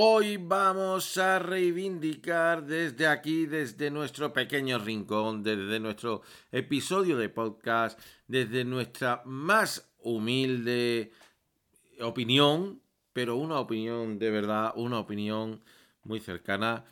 Hoy 0.00 0.36
vamos 0.36 1.18
a 1.18 1.40
reivindicar 1.40 2.64
desde 2.64 3.08
aquí, 3.08 3.46
desde 3.46 3.90
nuestro 3.90 4.32
pequeño 4.32 4.78
rincón, 4.78 5.42
desde 5.42 5.80
nuestro 5.80 6.22
episodio 6.52 7.16
de 7.16 7.28
podcast, 7.28 7.98
desde 8.28 8.64
nuestra 8.64 9.22
más 9.24 9.90
humilde 9.98 11.10
opinión, 12.00 12.80
pero 13.12 13.34
una 13.34 13.58
opinión 13.58 14.20
de 14.20 14.30
verdad, 14.30 14.72
una 14.76 15.00
opinión 15.00 15.64
muy 16.04 16.20
cercana, 16.20 16.84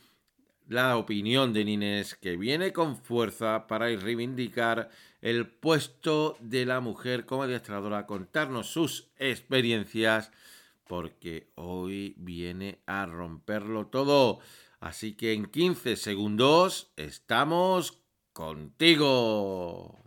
la 0.66 0.96
opinión 0.96 1.52
de 1.52 1.64
Nines 1.64 2.16
que 2.16 2.36
viene 2.36 2.72
con 2.72 2.96
fuerza 2.96 3.68
para 3.68 3.86
reivindicar 3.86 4.90
el 5.20 5.46
puesto 5.46 6.36
de 6.40 6.66
la 6.66 6.80
mujer 6.80 7.24
como 7.24 7.44
adiestradora, 7.44 8.04
contarnos 8.04 8.66
sus 8.66 9.06
experiencias 9.16 10.32
porque 10.86 11.52
hoy 11.54 12.14
viene 12.18 12.80
a 12.86 13.06
romperlo 13.06 13.88
todo. 13.88 14.40
Así 14.80 15.16
que 15.16 15.32
en 15.32 15.46
15 15.46 15.96
segundos 15.96 16.92
estamos 16.96 18.02
contigo. 18.32 20.05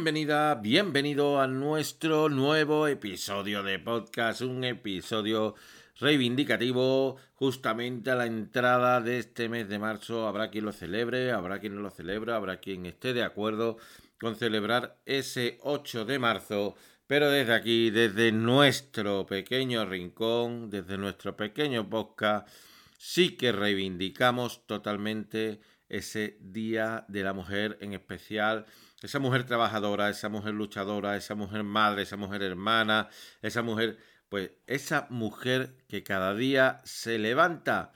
Bienvenida, 0.00 0.54
bienvenido 0.54 1.42
a 1.42 1.46
nuestro 1.46 2.30
nuevo 2.30 2.88
episodio 2.88 3.62
de 3.62 3.78
podcast, 3.78 4.40
un 4.40 4.64
episodio 4.64 5.56
reivindicativo 5.98 7.18
justamente 7.34 8.10
a 8.10 8.14
la 8.14 8.24
entrada 8.24 9.02
de 9.02 9.18
este 9.18 9.50
mes 9.50 9.68
de 9.68 9.78
marzo. 9.78 10.26
Habrá 10.26 10.48
quien 10.48 10.64
lo 10.64 10.72
celebre, 10.72 11.32
habrá 11.32 11.60
quien 11.60 11.74
no 11.74 11.82
lo 11.82 11.90
celebra, 11.90 12.36
habrá 12.36 12.60
quien 12.60 12.86
esté 12.86 13.12
de 13.12 13.22
acuerdo 13.22 13.76
con 14.18 14.36
celebrar 14.36 14.96
ese 15.04 15.58
8 15.60 16.06
de 16.06 16.18
marzo, 16.18 16.76
pero 17.06 17.30
desde 17.30 17.52
aquí, 17.52 17.90
desde 17.90 18.32
nuestro 18.32 19.26
pequeño 19.26 19.84
rincón, 19.84 20.70
desde 20.70 20.96
nuestro 20.96 21.36
pequeño 21.36 21.90
podcast, 21.90 22.48
sí 22.96 23.36
que 23.36 23.52
reivindicamos 23.52 24.66
totalmente 24.66 25.60
ese 25.90 26.38
Día 26.40 27.04
de 27.08 27.22
la 27.22 27.34
Mujer 27.34 27.76
en 27.82 27.92
especial 27.92 28.64
esa 29.02 29.18
mujer 29.18 29.44
trabajadora, 29.44 30.10
esa 30.10 30.28
mujer 30.28 30.54
luchadora, 30.54 31.16
esa 31.16 31.34
mujer 31.34 31.64
madre, 31.64 32.02
esa 32.02 32.16
mujer 32.16 32.42
hermana, 32.42 33.08
esa 33.42 33.62
mujer, 33.62 33.98
pues 34.28 34.50
esa 34.66 35.06
mujer 35.10 35.76
que 35.88 36.02
cada 36.02 36.34
día 36.34 36.80
se 36.84 37.18
levanta 37.18 37.92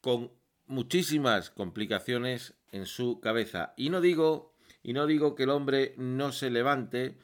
con 0.00 0.32
muchísimas 0.66 1.50
complicaciones 1.50 2.54
en 2.72 2.86
su 2.86 3.20
cabeza. 3.20 3.74
Y 3.76 3.90
no 3.90 4.00
digo, 4.00 4.54
y 4.82 4.92
no 4.92 5.06
digo 5.06 5.34
que 5.34 5.44
el 5.44 5.50
hombre 5.50 5.94
no 5.96 6.32
se 6.32 6.50
levante 6.50 7.18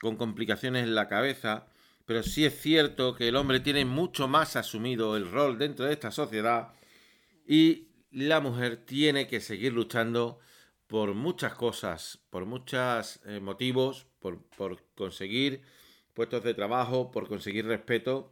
con 0.00 0.16
complicaciones 0.16 0.84
en 0.84 0.94
la 0.94 1.08
cabeza, 1.08 1.66
pero 2.06 2.22
sí 2.22 2.44
es 2.44 2.60
cierto 2.60 3.14
que 3.14 3.28
el 3.28 3.36
hombre 3.36 3.60
tiene 3.60 3.84
mucho 3.84 4.28
más 4.28 4.56
asumido 4.56 5.16
el 5.16 5.30
rol 5.30 5.58
dentro 5.58 5.86
de 5.86 5.92
esta 5.92 6.10
sociedad 6.10 6.72
y 7.46 7.88
la 8.10 8.40
mujer 8.40 8.84
tiene 8.84 9.26
que 9.26 9.40
seguir 9.40 9.72
luchando 9.72 10.40
por 10.92 11.14
muchas 11.14 11.54
cosas, 11.54 12.18
por 12.28 12.44
muchos 12.44 13.20
eh, 13.24 13.40
motivos, 13.40 14.06
por, 14.20 14.44
conseguir 14.94 15.62
puestos 16.12 16.44
de 16.44 16.52
trabajo, 16.52 17.10
por 17.10 17.28
conseguir 17.28 17.64
respeto. 17.64 18.30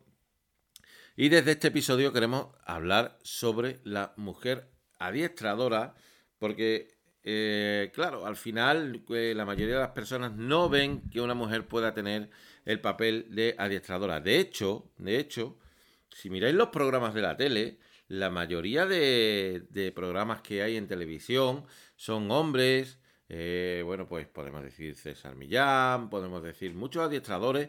Y 1.17 1.31
desde 1.31 1.53
este 1.53 1.69
episodio 1.69 2.13
queremos 2.13 2.49
hablar 2.67 3.17
sobre 3.23 3.81
la 3.85 4.13
mujer 4.19 4.69
adiestradora, 4.99 5.95
porque, 6.39 6.99
eh, 7.25 7.91
claro, 7.95 8.27
al 8.27 8.37
final 8.37 9.05
eh, 9.09 9.33
la 9.35 9.47
mayoría 9.47 9.77
de 9.77 9.81
las 9.81 9.93
personas 9.93 10.37
no 10.37 10.69
ven 10.69 11.09
que 11.09 11.23
una 11.23 11.33
mujer 11.33 11.67
pueda 11.67 11.95
tener 11.95 12.29
el 12.67 12.79
papel 12.79 13.29
de 13.31 13.55
adiestradora. 13.57 14.21
De 14.21 14.39
hecho, 14.39 14.93
de 14.99 15.19
hecho, 15.19 15.57
si 16.11 16.29
miráis 16.29 16.55
los 16.55 16.69
programas 16.69 17.15
de 17.15 17.23
la 17.23 17.39
tele, 17.39 17.79
la 18.11 18.29
mayoría 18.29 18.87
de, 18.87 19.63
de 19.71 19.93
programas 19.93 20.43
que 20.43 20.63
hay 20.63 20.77
en 20.77 20.89
televisión 20.89 21.65
son 21.95 22.29
hombres, 22.33 22.99
eh, 23.29 23.83
bueno, 23.85 24.09
pues 24.09 24.27
podemos 24.27 24.65
decir 24.65 24.97
César 24.97 25.37
Millán, 25.37 26.11
podemos 26.11 26.43
decir 26.43 26.75
muchos 26.75 27.05
adiestradores, 27.05 27.69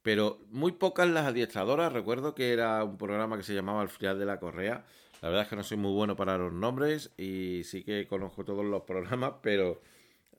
pero 0.00 0.40
muy 0.48 0.72
pocas 0.72 1.06
las 1.10 1.26
adiestradoras. 1.26 1.92
Recuerdo 1.92 2.34
que 2.34 2.54
era 2.54 2.82
un 2.84 2.96
programa 2.96 3.36
que 3.36 3.42
se 3.42 3.54
llamaba 3.54 3.82
El 3.82 3.90
Frial 3.90 4.18
de 4.18 4.24
la 4.24 4.40
Correa. 4.40 4.86
La 5.20 5.28
verdad 5.28 5.42
es 5.42 5.48
que 5.50 5.56
no 5.56 5.62
soy 5.62 5.76
muy 5.76 5.92
bueno 5.92 6.16
para 6.16 6.38
los 6.38 6.54
nombres 6.54 7.12
y 7.18 7.62
sí 7.64 7.84
que 7.84 8.06
conozco 8.08 8.46
todos 8.46 8.64
los 8.64 8.84
programas, 8.84 9.34
pero 9.42 9.82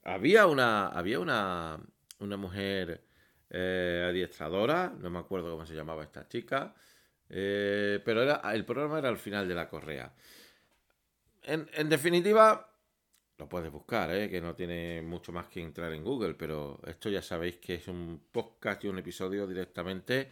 había 0.02 0.48
una, 0.48 0.88
había 0.88 1.20
una, 1.20 1.78
una 2.18 2.36
mujer 2.36 3.04
eh, 3.50 4.04
adiestradora, 4.10 4.92
no 4.98 5.10
me 5.10 5.20
acuerdo 5.20 5.52
cómo 5.52 5.64
se 5.64 5.76
llamaba 5.76 6.02
esta 6.02 6.26
chica, 6.26 6.74
eh, 7.28 8.00
pero 8.04 8.22
era, 8.22 8.40
el 8.52 8.64
programa 8.64 8.98
era 8.98 9.08
El 9.08 9.18
final 9.18 9.48
de 9.48 9.54
la 9.54 9.68
correa. 9.68 10.12
En, 11.42 11.68
en 11.74 11.88
definitiva, 11.88 12.74
lo 13.38 13.48
puedes 13.48 13.70
buscar, 13.70 14.14
¿eh? 14.14 14.30
que 14.30 14.40
no 14.40 14.54
tiene 14.54 15.02
mucho 15.02 15.32
más 15.32 15.46
que 15.48 15.60
entrar 15.60 15.92
en 15.92 16.04
Google, 16.04 16.34
pero 16.34 16.80
esto 16.86 17.10
ya 17.10 17.20
sabéis 17.20 17.56
que 17.56 17.74
es 17.74 17.88
un 17.88 18.22
podcast 18.30 18.84
y 18.84 18.88
un 18.88 18.98
episodio 18.98 19.46
directamente 19.46 20.30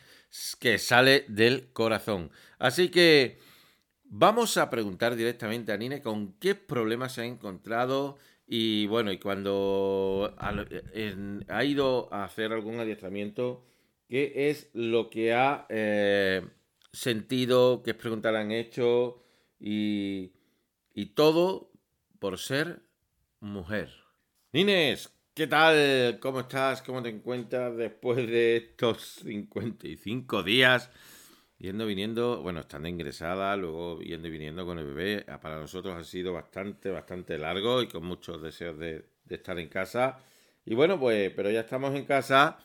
que 0.60 0.78
sale 0.78 1.24
del 1.28 1.72
corazón. 1.72 2.30
Así 2.58 2.90
que 2.90 3.38
vamos 4.04 4.56
a 4.56 4.70
preguntar 4.70 5.16
directamente 5.16 5.72
a 5.72 5.76
Nine 5.76 6.00
con 6.00 6.34
qué 6.34 6.54
problemas 6.54 7.14
se 7.14 7.22
ha 7.22 7.24
encontrado 7.24 8.18
y 8.46 8.86
bueno, 8.86 9.10
y 9.10 9.18
cuando 9.18 10.34
ha 10.38 11.64
ido 11.64 12.12
a 12.12 12.24
hacer 12.24 12.52
algún 12.52 12.78
adiestramiento, 12.78 13.64
qué 14.08 14.50
es 14.50 14.70
lo 14.74 15.10
que 15.10 15.32
ha 15.32 15.66
eh, 15.70 16.42
sentido, 16.92 17.82
qué 17.82 17.94
preguntas 17.94 18.32
le 18.32 18.38
han 18.38 18.52
hecho 18.52 19.22
y, 19.58 20.32
y 20.94 21.06
todo 21.06 21.72
por 22.18 22.38
ser 22.38 22.82
mujer. 23.40 23.90
Inés, 24.52 25.12
¿qué 25.34 25.46
tal? 25.46 26.18
¿Cómo 26.20 26.40
estás? 26.40 26.82
¿Cómo 26.82 27.02
te 27.02 27.08
encuentras 27.08 27.76
después 27.76 28.18
de 28.26 28.56
estos 28.56 29.02
55 29.24 30.42
días? 30.42 30.90
Yendo, 31.58 31.86
viniendo, 31.86 32.42
bueno, 32.42 32.60
estando 32.60 32.88
ingresada, 32.88 33.56
luego 33.56 34.00
yendo 34.00 34.28
y 34.28 34.32
viniendo 34.32 34.66
con 34.66 34.78
el 34.78 34.86
bebé. 34.86 35.24
Ah, 35.28 35.40
para 35.40 35.58
nosotros 35.58 35.94
ha 35.96 36.04
sido 36.04 36.32
bastante, 36.32 36.90
bastante 36.90 37.38
largo 37.38 37.82
y 37.82 37.88
con 37.88 38.04
muchos 38.04 38.42
deseos 38.42 38.78
de, 38.78 39.06
de 39.24 39.34
estar 39.36 39.58
en 39.58 39.68
casa. 39.68 40.18
Y 40.64 40.74
bueno, 40.74 40.98
pues, 40.98 41.32
pero 41.34 41.50
ya 41.50 41.60
estamos 41.60 41.94
en 41.94 42.04
casa 42.04 42.58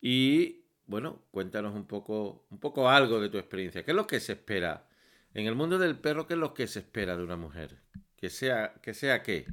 y 0.00 0.57
bueno, 0.88 1.20
cuéntanos 1.30 1.74
un 1.74 1.84
poco, 1.84 2.46
un 2.50 2.58
poco 2.58 2.88
algo 2.88 3.20
de 3.20 3.28
tu 3.28 3.36
experiencia. 3.38 3.84
¿Qué 3.84 3.92
es 3.92 3.96
lo 3.96 4.06
que 4.06 4.20
se 4.20 4.32
espera? 4.32 4.88
En 5.34 5.46
el 5.46 5.54
mundo 5.54 5.78
del 5.78 5.98
perro, 5.98 6.26
¿qué 6.26 6.32
es 6.32 6.40
lo 6.40 6.54
que 6.54 6.66
se 6.66 6.80
espera 6.80 7.16
de 7.16 7.22
una 7.22 7.36
mujer? 7.36 7.78
Que 8.16 8.30
sea, 8.30 8.72
que 8.82 8.94
sea 8.94 9.22
qué. 9.22 9.46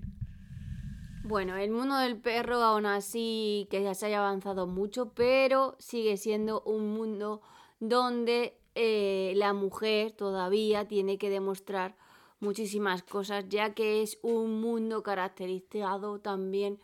Bueno, 1.23 1.57
el 1.57 1.71
mundo 1.71 1.97
del 1.97 2.17
perro 2.17 2.55
aún 2.63 2.85
así 2.85 3.67
que 3.69 3.83
ya 3.83 3.93
se 3.93 4.05
haya 4.05 4.19
avanzado 4.19 4.65
mucho, 4.65 5.11
pero 5.13 5.75
sigue 5.77 6.15
siendo 6.15 6.61
un 6.61 6.93
mundo 6.93 7.41
donde 7.81 8.57
eh, 8.73 9.33
la 9.35 9.51
mujer 9.51 10.13
todavía 10.13 10.87
tiene 10.87 11.17
que 11.17 11.29
demostrar 11.29 11.97
muchísimas 12.39 13.03
cosas, 13.03 13.45
ya 13.49 13.73
que 13.73 14.01
es 14.01 14.19
un 14.21 14.61
mundo 14.61 15.03
caracterizado 15.03 16.19
también 16.19 16.79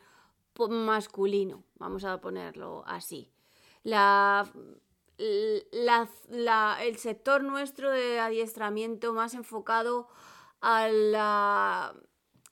por 0.53 0.71
masculino, 0.71 1.63
vamos 1.75 2.03
a 2.03 2.19
ponerlo 2.19 2.83
así. 2.85 3.31
La, 3.83 4.51
el 5.17 6.97
sector 6.97 7.43
nuestro 7.43 7.91
de 7.91 8.19
adiestramiento 8.19 9.13
más 9.13 9.33
enfocado 9.33 10.07
a 10.61 10.87
la 10.87 11.95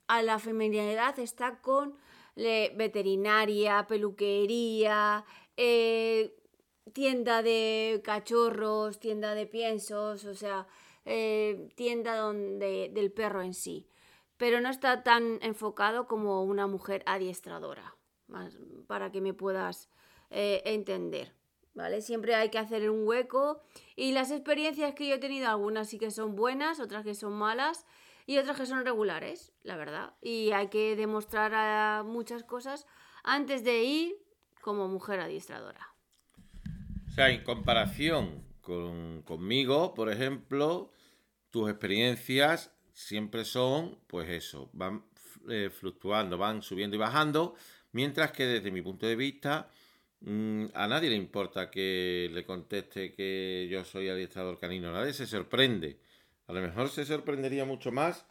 a 0.10 0.24
la 0.24 0.40
feminidad 0.40 1.18
está 1.20 1.62
con 1.62 1.96
veterinaria, 2.36 3.86
peluquería, 3.88 5.24
eh, 5.56 6.36
tienda 6.94 7.44
de 7.44 8.02
cachorros, 8.04 9.00
tienda 9.00 9.36
de 9.36 9.46
piensos, 9.46 10.26
o 10.26 10.34
sea, 10.34 10.68
eh, 11.06 11.70
tienda 11.76 12.18
donde, 12.18 12.90
del 12.92 13.12
perro 13.12 13.44
en 13.44 13.54
sí. 13.54 13.88
Pero 14.38 14.62
no 14.62 14.70
está 14.70 15.04
tan 15.04 15.38
enfocado 15.44 16.08
como 16.08 16.44
una 16.44 16.66
mujer 16.66 17.04
adiestradora, 17.06 17.96
para 18.88 19.12
que 19.12 19.22
me 19.22 19.36
puedas 19.36 19.92
eh, 20.30 20.62
entender. 20.66 21.34
¿Vale? 21.76 22.02
Siempre 22.02 22.36
hay 22.36 22.50
que 22.50 22.58
hacer 22.58 22.90
un 22.90 23.08
hueco 23.08 23.62
y 23.96 24.12
las 24.12 24.32
experiencias 24.32 24.96
que 24.96 25.08
yo 25.08 25.16
he 25.16 25.20
tenido, 25.20 25.48
algunas 25.48 25.88
sí 25.88 25.98
que 25.98 26.12
son 26.12 26.36
buenas, 26.36 26.80
otras 26.80 27.06
que 27.06 27.16
son 27.16 27.34
malas, 27.34 27.86
y 28.30 28.38
otras 28.38 28.58
que 28.58 28.68
son 28.68 28.86
regulares, 28.86 29.54
la 29.64 29.76
verdad. 29.76 30.14
Y 30.22 30.52
hay 30.52 30.68
que 30.68 30.96
demostrar 30.96 32.04
muchas 32.04 32.44
cosas 32.44 32.86
antes 33.24 33.64
de 33.64 33.84
ir 33.84 34.16
como 34.62 34.88
mujer 34.88 35.20
adiestradora. 35.20 35.96
O 37.08 37.12
sea, 37.12 37.32
en 37.32 37.44
comparación 37.44 38.44
conmigo, 38.62 39.96
por 39.96 40.12
ejemplo, 40.12 40.92
tus 41.50 41.72
experiencias 41.72 42.72
siempre 42.94 43.46
son, 43.46 43.98
pues 44.06 44.30
eso, 44.30 44.70
van 44.74 45.06
eh, 45.50 45.72
fluctuando, 45.72 46.38
van 46.38 46.62
subiendo 46.62 46.98
y 46.98 47.00
bajando, 47.00 47.56
mientras 47.94 48.32
que 48.32 48.46
desde 48.46 48.70
mi 48.70 48.84
punto 48.84 49.08
de 49.08 49.16
vista 49.16 49.72
a 50.26 50.88
nadie 50.88 51.10
le 51.10 51.16
importa 51.16 51.72
que 51.72 52.30
le 52.32 52.46
conteste 52.46 53.14
que 53.14 53.68
yo 53.72 53.84
soy 53.86 54.10
adiestrador 54.10 54.60
canino, 54.60 54.92
nadie 54.92 55.14
se 55.14 55.26
sorprende. 55.26 56.00
A 56.48 56.54
lo 56.54 56.62
mejor 56.62 56.90
se 56.90 57.06
sorprendería 57.06 57.66
mucho 57.66 57.92
más 57.92 58.26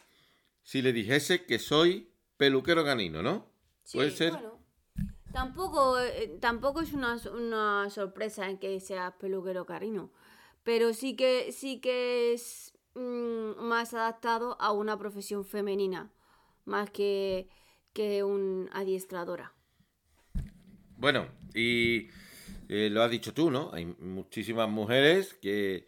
si 0.63 0.83
le 0.83 0.93
dijese 0.93 1.47
que 1.47 1.59
soy 1.59 2.11
peluquero 2.37 2.85
canino, 2.85 3.23
¿no? 3.23 3.47
Puede 3.93 4.11
ser. 4.11 4.39
Tampoco, 5.33 5.99
eh, 5.99 6.39
tampoco 6.41 6.81
es 6.81 6.93
una, 6.93 7.19
una, 7.35 7.89
sorpresa 7.91 8.49
en 8.49 8.59
que 8.59 8.81
seas 8.81 9.13
peluquero 9.15 9.67
canino, 9.67 10.11
pero 10.65 10.95
sí 10.95 11.17
que, 11.17 11.53
sí 11.53 11.81
que 11.81 12.33
es 12.33 12.73
mm, 12.95 13.61
más 13.61 13.95
adaptado 13.95 14.61
a 14.61 14.73
una 14.73 14.99
profesión 14.99 15.45
femenina, 15.45 16.11
más 16.65 16.91
que, 16.91 17.49
que 17.93 18.25
un 18.25 18.71
adiestradora. 18.73 19.55
Bueno, 20.99 21.29
y 21.55 22.09
eh, 22.69 22.91
lo 22.91 23.03
has 23.05 23.11
dicho 23.11 23.33
tú, 23.33 23.53
¿no? 23.53 23.71
Hay 23.73 23.87
muchísimas 23.87 24.69
mujeres 24.69 25.35
que, 25.35 25.87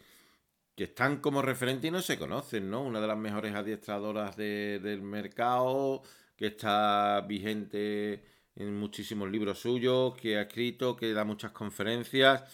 que, 0.76 0.84
están 0.84 1.16
como 1.20 1.42
referente 1.42 1.88
y 1.88 1.90
no 1.90 2.00
se 2.00 2.16
conocen, 2.16 2.70
¿no? 2.70 2.82
Una 2.84 3.00
de 3.00 3.08
las 3.08 3.18
mejores 3.18 3.52
adiestradoras 3.56 4.36
del 4.36 5.02
mercado, 5.02 6.02
que 6.36 6.46
está 6.46 7.22
vigente 7.22 8.24
en 8.54 8.78
muchísimos 8.78 9.28
libros 9.28 9.58
suyos, 9.58 10.14
que 10.14 10.36
ha 10.36 10.42
escrito, 10.42 10.94
que 10.94 11.12
da 11.12 11.24
muchas 11.24 11.50
conferencias, 11.50 12.44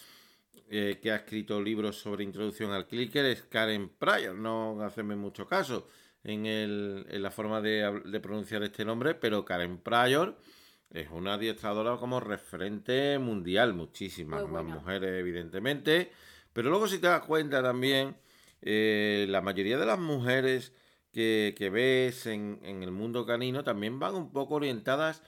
eh, 0.70 0.98
que 1.02 1.10
ha 1.12 1.16
escrito 1.16 1.60
libros 1.60 1.98
sobre 1.98 2.24
introducción 2.24 2.72
al 2.72 2.86
clicker, 2.86 3.26
es 3.26 3.42
Karen 3.42 3.90
Pryor, 3.90 4.34
no 4.34 4.80
hacerme 4.80 5.14
mucho 5.14 5.46
caso 5.46 5.88
en, 6.24 6.46
el, 6.46 7.06
en 7.10 7.22
la 7.22 7.30
forma 7.30 7.60
de, 7.60 8.00
de, 8.06 8.20
pronunciar 8.20 8.62
este 8.62 8.84
nombre, 8.84 9.14
pero 9.14 9.44
Karen 9.44 9.78
Pryor 9.78 10.38
es 10.90 11.08
una 11.10 11.34
adiestradora 11.34 11.96
como 11.96 12.20
referente 12.20 13.18
mundial, 13.18 13.74
muchísimas 13.74 14.46
más 14.48 14.64
mujeres 14.64 15.18
evidentemente, 15.18 16.10
pero 16.52 16.70
luego 16.70 16.88
si 16.88 16.98
te 16.98 17.06
das 17.06 17.22
cuenta 17.22 17.62
también, 17.62 18.16
eh, 18.62 19.26
la 19.28 19.40
mayoría 19.40 19.78
de 19.78 19.86
las 19.86 19.98
mujeres 19.98 20.72
que, 21.12 21.54
que 21.56 21.70
ves 21.70 22.26
en, 22.26 22.60
en 22.62 22.82
el 22.82 22.90
mundo 22.90 23.26
canino 23.26 23.64
también 23.64 23.98
van 23.98 24.14
un 24.14 24.32
poco 24.32 24.54
orientadas 24.54 25.22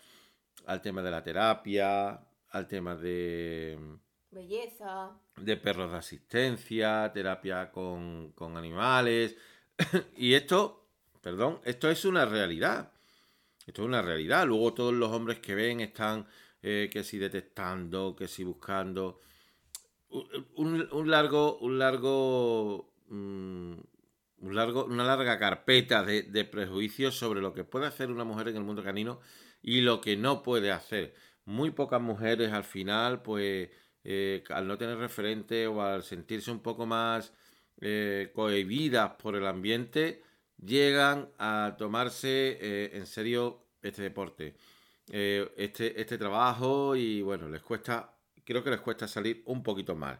al 0.67 0.83
tema 0.83 1.03
de 1.03 1.11
la 1.11 1.23
terapia, 1.23 2.21
al 2.51 2.67
tema 2.67 2.95
de... 2.95 3.79
Belleza. 4.31 5.19
De 5.37 5.57
perros 5.57 5.91
de 5.91 5.97
asistencia, 5.97 7.11
terapia 7.13 7.71
con, 7.71 8.35
animales. 8.39 9.37
y 10.17 10.35
esto, 10.35 10.87
perdón, 11.23 11.61
esto 11.65 11.91
es 11.91 12.05
una 12.05 12.27
realidad. 12.27 12.93
Esto 13.69 13.83
es 13.83 13.89
una 13.89 14.01
realidad. 14.01 14.47
Luego 14.47 14.73
todos 14.73 14.95
los 14.95 15.11
hombres 15.11 15.41
que 15.41 15.55
ven 15.55 15.81
están 15.81 16.27
eh, 16.63 16.89
que 16.91 17.05
si 17.05 17.19
detectando, 17.19 18.17
que 18.17 18.27
si 18.27 18.43
buscando. 18.43 19.21
Un, 20.55 21.11
largo, 21.11 21.59
un 21.59 21.79
largo, 21.79 22.95
mm, 23.09 23.75
un 24.39 24.55
largo, 24.55 24.87
una 24.87 25.05
larga 25.05 25.39
carpeta 25.39 26.03
de, 26.03 26.45
prejuicios 26.47 27.19
sobre 27.19 27.43
lo 27.43 27.53
que 27.53 27.63
puede 27.63 27.87
hacer 27.87 28.11
una 28.11 28.25
mujer 28.25 28.49
en 28.49 28.57
el 28.57 28.65
mundo 28.65 28.83
canino 28.83 29.21
y 29.61 29.83
lo 29.83 30.01
que 30.01 30.17
no 30.17 30.43
puede 30.43 30.73
hacer. 30.73 31.15
Muy 31.45 31.71
pocas 31.71 32.01
mujeres 32.01 32.51
al 32.53 32.65
final, 32.65 33.21
pues 33.21 33.69
eh, 34.03 34.45
al 34.49 34.67
no 34.67 34.79
tener 34.79 34.97
referente 34.97 35.67
o 35.67 35.83
al 35.83 36.03
sentirse 36.05 36.51
un 36.51 36.61
poco 36.61 36.87
más 36.87 37.35
eh, 37.83 38.31
cohibidas 38.35 39.13
por 39.23 39.37
el 39.37 39.47
ambiente, 39.47 40.23
llegan 40.65 41.31
a 41.39 41.77
tomarse 41.79 42.59
eh, 42.61 42.91
en 42.95 43.07
serio 43.07 43.65
este 43.83 44.03
deporte, 44.03 44.55
este, 45.11 45.99
este 45.99 46.19
trabajo 46.19 46.95
y 46.95 47.23
bueno, 47.23 47.49
les 47.49 47.63
cuesta, 47.63 48.15
creo 48.45 48.63
que 48.63 48.71
les 48.71 48.81
cuesta 48.81 49.09
salir 49.09 49.43
un 49.47 49.63
poquito 49.63 49.95
más. 49.95 50.19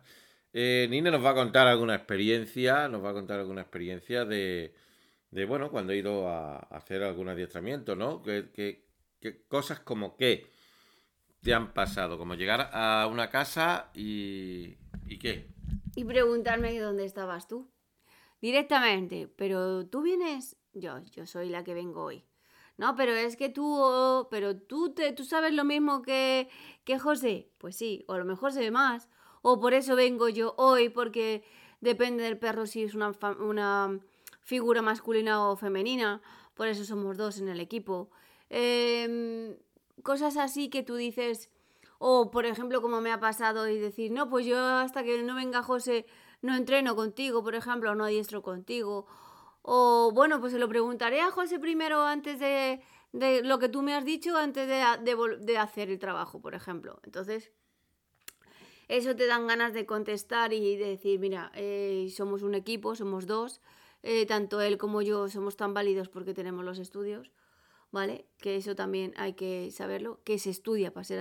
Nina 0.53 1.11
nos 1.11 1.23
va 1.23 1.31
a 1.31 1.35
contar 1.35 1.67
alguna 1.67 1.95
experiencia, 1.95 2.89
nos 2.89 3.05
va 3.05 3.11
a 3.11 3.13
contar 3.13 3.39
alguna 3.39 3.61
experiencia 3.61 4.25
de, 4.25 4.75
de 5.31 5.45
bueno, 5.45 5.71
cuando 5.71 5.93
he 5.93 5.99
ido 5.99 6.29
a, 6.29 6.57
hacer 6.57 7.03
algún 7.03 7.29
adiestramiento, 7.29 7.95
¿no? 7.97 8.23
que, 8.23 8.89
¿Qué 9.21 9.43
cosas 9.49 9.81
como 9.81 10.17
qué 10.17 10.47
te 11.43 11.53
han 11.53 11.73
pasado? 11.73 12.19
Como 12.19 12.35
llegar 12.35 12.71
a 12.73 13.09
una 13.11 13.31
casa 13.31 13.91
y... 13.95 14.77
¿Y 15.07 15.19
qué? 15.19 15.49
Y 15.97 16.05
preguntarme 16.05 16.79
dónde 16.79 17.05
estabas 17.05 17.49
tú. 17.49 17.69
Directamente. 18.41 19.29
Pero 19.37 19.87
tú 19.87 20.03
vienes... 20.03 20.57
Yo, 20.75 21.01
yo 21.13 21.27
soy 21.27 21.49
la 21.49 21.65
que 21.65 21.75
vengo 21.75 22.05
hoy. 22.05 22.25
No, 22.77 22.95
pero 22.95 23.13
es 23.13 23.37
que 23.37 23.49
tú... 23.49 24.29
pero 24.31 24.57
tú, 24.57 24.95
te, 24.95 25.13
tú 25.13 25.25
sabes 25.25 25.53
lo 25.53 25.65
mismo 25.65 26.03
que, 26.03 26.49
que 26.85 26.99
José. 26.99 27.51
Pues 27.59 27.77
sí, 27.77 28.05
o 28.09 28.15
a 28.15 28.19
lo 28.19 28.25
mejor 28.25 28.53
se 28.53 28.61
ve 28.61 28.71
más. 28.71 29.09
O 29.43 29.61
por 29.61 29.75
eso 29.75 29.97
vengo 29.97 30.29
yo 30.29 30.55
hoy, 30.57 30.89
porque 30.89 31.45
depende 31.81 32.23
del 32.25 32.39
perro 32.39 32.67
si 32.67 32.83
es 32.83 32.95
una, 32.95 33.13
una 33.41 33.99
figura 34.41 34.83
masculina 34.83 35.49
o 35.49 35.57
femenina. 35.57 36.21
Por 36.55 36.69
eso 36.69 36.85
somos 36.85 37.17
dos 37.17 37.39
en 37.39 37.49
el 37.49 37.61
equipo. 37.61 38.11
Em, 38.51 39.57
cosas 40.03 40.37
así 40.37 40.71
que 40.71 40.83
tú 40.83 40.97
dices, 40.97 41.51
o 41.99 42.31
por 42.31 42.47
ejemplo 42.47 42.81
como 42.81 43.01
me 43.01 43.13
ha 43.13 43.21
pasado 43.21 43.69
y 43.69 43.79
decir, 43.79 44.11
no, 44.11 44.29
pues 44.29 44.47
yo 44.47 44.59
hasta 44.59 45.05
que 45.05 45.23
no 45.23 45.35
venga 45.35 45.63
José 45.63 46.07
no 46.43 46.55
entreno 46.57 46.97
contigo, 46.97 47.43
por 47.43 47.55
ejemplo, 47.55 47.93
o 47.93 47.95
no 47.95 48.05
adiestro 48.05 48.43
contigo. 48.43 49.07
O 49.63 50.13
bueno, 50.15 50.41
pues 50.41 50.53
se 50.53 50.59
lo 50.59 50.69
preguntaré 50.69 51.21
a 51.21 51.31
José 51.31 51.59
primero 51.59 52.03
antes 52.03 52.39
de, 52.39 52.81
de 53.13 53.43
lo 53.43 53.59
que 53.59 53.69
tú 53.69 53.83
me 53.83 53.95
has 53.95 54.05
dicho, 54.05 54.37
antes 54.37 54.69
de, 54.69 54.83
de, 55.41 55.59
hacer 55.59 55.91
el 55.91 55.99
trabajo, 55.99 56.41
por 56.41 56.55
ejemplo. 56.55 57.01
Entonces, 57.05 57.53
eso 58.89 59.15
te 59.15 59.27
dan 59.27 59.47
ganas 59.47 59.75
de 59.75 59.85
contestar 59.85 60.53
y 60.53 60.77
de 60.77 60.87
decir, 60.87 61.19
mira, 61.19 61.53
eh, 61.55 62.09
somos 62.15 62.43
un 62.43 62.55
equipo, 62.55 62.95
somos 62.95 63.27
dos, 63.27 63.61
eh, 64.03 64.25
tanto 64.27 64.61
él 64.61 64.79
como 64.79 65.03
yo 65.03 65.29
somos 65.29 65.57
tan 65.57 65.75
válidos 65.75 66.09
porque 66.09 66.35
tenemos 66.35 66.65
los 66.65 66.79
estudios. 66.79 67.33
¿vale? 67.91 68.27
Que 68.39 68.57
eso 68.57 68.75
también 68.75 69.15
hay 69.17 69.35
que 69.35 69.71
saberlo, 69.71 70.21
que 70.25 70.39
se 70.39 70.51
estudia 70.51 70.93
para 70.93 71.05
ser 71.05 71.19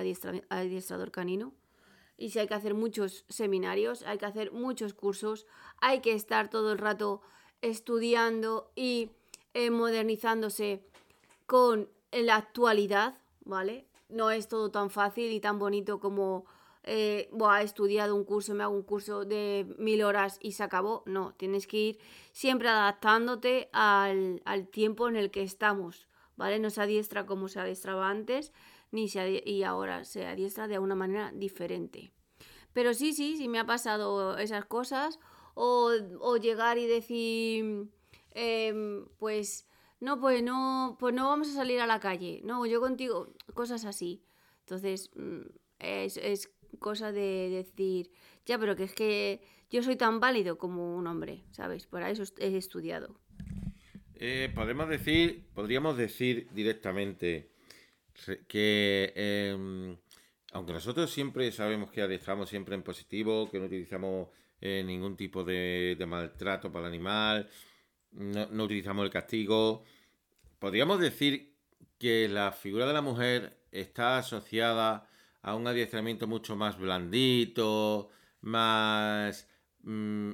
adiestrador 0.49 1.11
canino. 1.11 1.53
Y 2.17 2.31
si 2.31 2.39
hay 2.39 2.47
que 2.47 2.55
hacer 2.55 2.73
muchos 2.73 3.25
seminarios, 3.29 4.03
hay 4.03 4.17
que 4.17 4.25
hacer 4.25 4.51
muchos 4.51 4.93
cursos, 4.93 5.45
hay 5.79 6.01
que 6.01 6.13
estar 6.13 6.49
todo 6.49 6.71
el 6.71 6.77
rato 6.79 7.21
estudiando 7.61 8.71
y 8.75 9.11
eh, 9.53 9.69
modernizándose 9.69 10.83
con 11.45 11.89
la 12.11 12.35
actualidad, 12.35 13.17
¿vale? 13.45 13.85
No 14.09 14.31
es 14.31 14.47
todo 14.47 14.71
tan 14.71 14.89
fácil 14.89 15.31
y 15.31 15.39
tan 15.39 15.59
bonito 15.59 15.99
como 15.99 16.45
eh, 16.83 17.29
he 17.31 17.63
estudiado 17.63 18.15
un 18.15 18.23
curso, 18.23 18.53
me 18.53 18.63
hago 18.63 18.73
un 18.73 18.83
curso 18.83 19.25
de 19.25 19.67
mil 19.77 20.03
horas 20.03 20.39
y 20.41 20.53
se 20.53 20.63
acabó. 20.63 21.03
No, 21.05 21.33
tienes 21.35 21.67
que 21.67 21.77
ir 21.77 21.99
siempre 22.31 22.69
adaptándote 22.69 23.69
al, 23.73 24.41
al 24.45 24.67
tiempo 24.67 25.07
en 25.07 25.17
el 25.17 25.29
que 25.29 25.43
estamos. 25.43 26.07
¿vale? 26.37 26.59
No 26.59 26.69
se 26.69 26.81
adiestra 26.81 27.25
como 27.25 27.49
se 27.49 27.59
adiestraba 27.59 28.09
antes, 28.09 28.53
ni 28.91 29.07
se 29.09 29.43
y 29.45 29.63
ahora 29.63 30.03
se 30.05 30.25
adiestra 30.25 30.67
de 30.67 30.79
una 30.79 30.95
manera 30.95 31.31
diferente. 31.33 32.11
Pero 32.73 32.93
sí, 32.93 33.13
sí, 33.13 33.37
sí 33.37 33.47
me 33.47 33.59
ha 33.59 33.65
pasado 33.65 34.37
esas 34.37 34.65
cosas. 34.65 35.19
O, 35.55 36.37
llegar 36.39 36.77
y 36.77 36.85
decir, 36.85 37.89
em, 38.35 39.05
pues, 39.17 39.67
no, 39.99 40.19
pues 40.19 40.43
no, 40.43 40.95
pues 40.99 41.15
no 41.15 41.27
vamos 41.27 41.49
a 41.49 41.53
salir 41.53 41.79
a 41.79 41.87
la 41.87 41.99
calle. 41.99 42.41
No, 42.43 42.67
yo 42.67 42.79
contigo, 42.79 43.33
cosas 43.55 43.83
así. 43.85 44.21
Entonces, 44.59 45.09
mm, 45.15 45.41
es, 45.79 46.53
cosa 46.77 47.11
de 47.11 47.49
decir, 47.49 48.11
ya, 48.45 48.59
pero 48.59 48.75
que 48.75 48.83
es 48.83 48.93
que 48.93 49.41
yo 49.71 49.81
soy 49.81 49.95
tan 49.95 50.19
válido 50.19 50.59
como 50.59 50.95
un 50.95 51.07
hombre, 51.07 51.43
¿sabes? 51.49 51.87
Para 51.87 52.11
eso 52.11 52.23
he 52.37 52.55
estudiado. 52.55 53.19
Eh, 54.13 54.51
podemos 54.53 54.87
decir, 54.87 55.47
podríamos 55.55 55.97
decir 55.97 56.47
directamente 56.53 57.49
que, 58.47 59.13
em, 59.15 59.97
aunque 60.51 60.73
nosotros 60.73 61.11
siempre 61.11 61.51
sabemos 61.51 61.91
que 61.91 62.01
adiestramos 62.01 62.49
siempre 62.49 62.75
en 62.75 62.83
positivo, 62.83 63.49
que 63.49 63.59
no 63.59 63.65
utilizamos 63.65 64.29
eh, 64.61 64.83
ningún 64.85 65.15
tipo 65.15 65.43
de, 65.43 65.97
maltrato 66.07 66.71
para 66.71 66.87
el 66.87 66.93
animal, 66.93 67.49
no, 68.11 68.63
utilizamos 68.63 69.05
el 69.05 69.11
castigo, 69.11 69.83
podríamos 70.59 70.99
decir 70.99 71.55
que 71.99 72.27
la 72.27 72.51
figura 72.51 72.87
de 72.87 72.93
la 72.93 73.01
mujer 73.01 73.57
está 73.71 74.17
asociada 74.17 75.09
a 75.41 75.55
un 75.55 75.67
adiestramiento 75.67 76.27
mucho 76.27 76.55
más 76.55 76.77
blandito, 76.77 78.09
más... 78.41 79.47
Mm, 79.83 80.31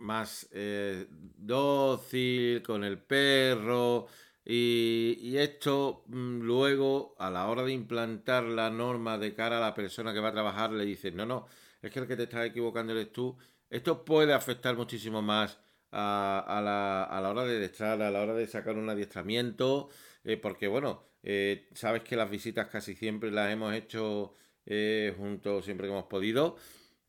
más 0.00 0.48
eh, 0.52 1.06
dócil 1.10 2.62
con 2.62 2.84
el 2.84 2.98
perro 2.98 4.06
y, 4.44 5.36
esto 5.36 6.04
mm, 6.06 6.40
luego 6.40 7.14
a 7.18 7.30
la 7.30 7.48
hora 7.48 7.62
de 7.62 7.72
implantar 7.72 8.44
la 8.44 8.70
norma 8.70 9.18
de 9.18 9.34
cara 9.34 9.58
a 9.58 9.60
la 9.60 9.74
persona 9.74 10.12
que 10.12 10.20
va 10.20 10.28
a 10.28 10.32
trabajar 10.32 10.72
le 10.72 10.84
dice 10.84 11.10
no, 11.12 11.26
no, 11.26 11.46
es 11.82 11.90
que 11.90 12.00
el 12.00 12.06
que 12.06 12.16
te 12.16 12.24
estás 12.24 12.46
equivocando 12.46 12.92
eres 12.92 13.12
tú, 13.12 13.36
esto 13.68 14.04
puede 14.04 14.32
afectar 14.32 14.76
muchísimo 14.76 15.22
más 15.22 15.58
a, 15.92 16.60
la, 16.64 17.04
a 17.04 17.20
la, 17.20 17.30
hora 17.30 17.44
de 17.44 17.56
adiestrar, 17.56 18.00
a 18.02 18.10
la 18.10 18.22
hora 18.22 18.34
de 18.34 18.46
sacar 18.46 18.76
un 18.76 18.88
adiestramiento, 18.88 19.88
eh, 20.24 20.36
porque 20.36 20.68
bueno, 20.68 21.04
eh, 21.22 21.68
sabes 21.74 22.02
que 22.02 22.16
las 22.16 22.30
visitas 22.30 22.68
casi 22.68 22.94
siempre 22.94 23.30
las 23.30 23.52
hemos 23.52 23.74
hecho 23.74 24.34
eh, 24.66 25.14
juntos 25.16 25.64
siempre 25.64 25.86
que 25.86 25.92
hemos 25.92 26.06
podido, 26.06 26.56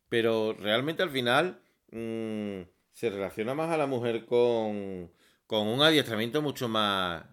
pero 0.09 0.53
realmente 0.53 1.03
al 1.03 1.09
final 1.09 1.61
mm, 1.91 2.61
se 2.91 3.09
relaciona 3.09 3.53
más 3.53 3.69
a 3.71 3.77
la 3.77 3.87
mujer 3.87 4.25
con, 4.25 5.11
con 5.51 5.67
un 5.67 5.81
adiestramiento 5.81 6.41
mucho 6.41 6.69
más, 6.69 7.25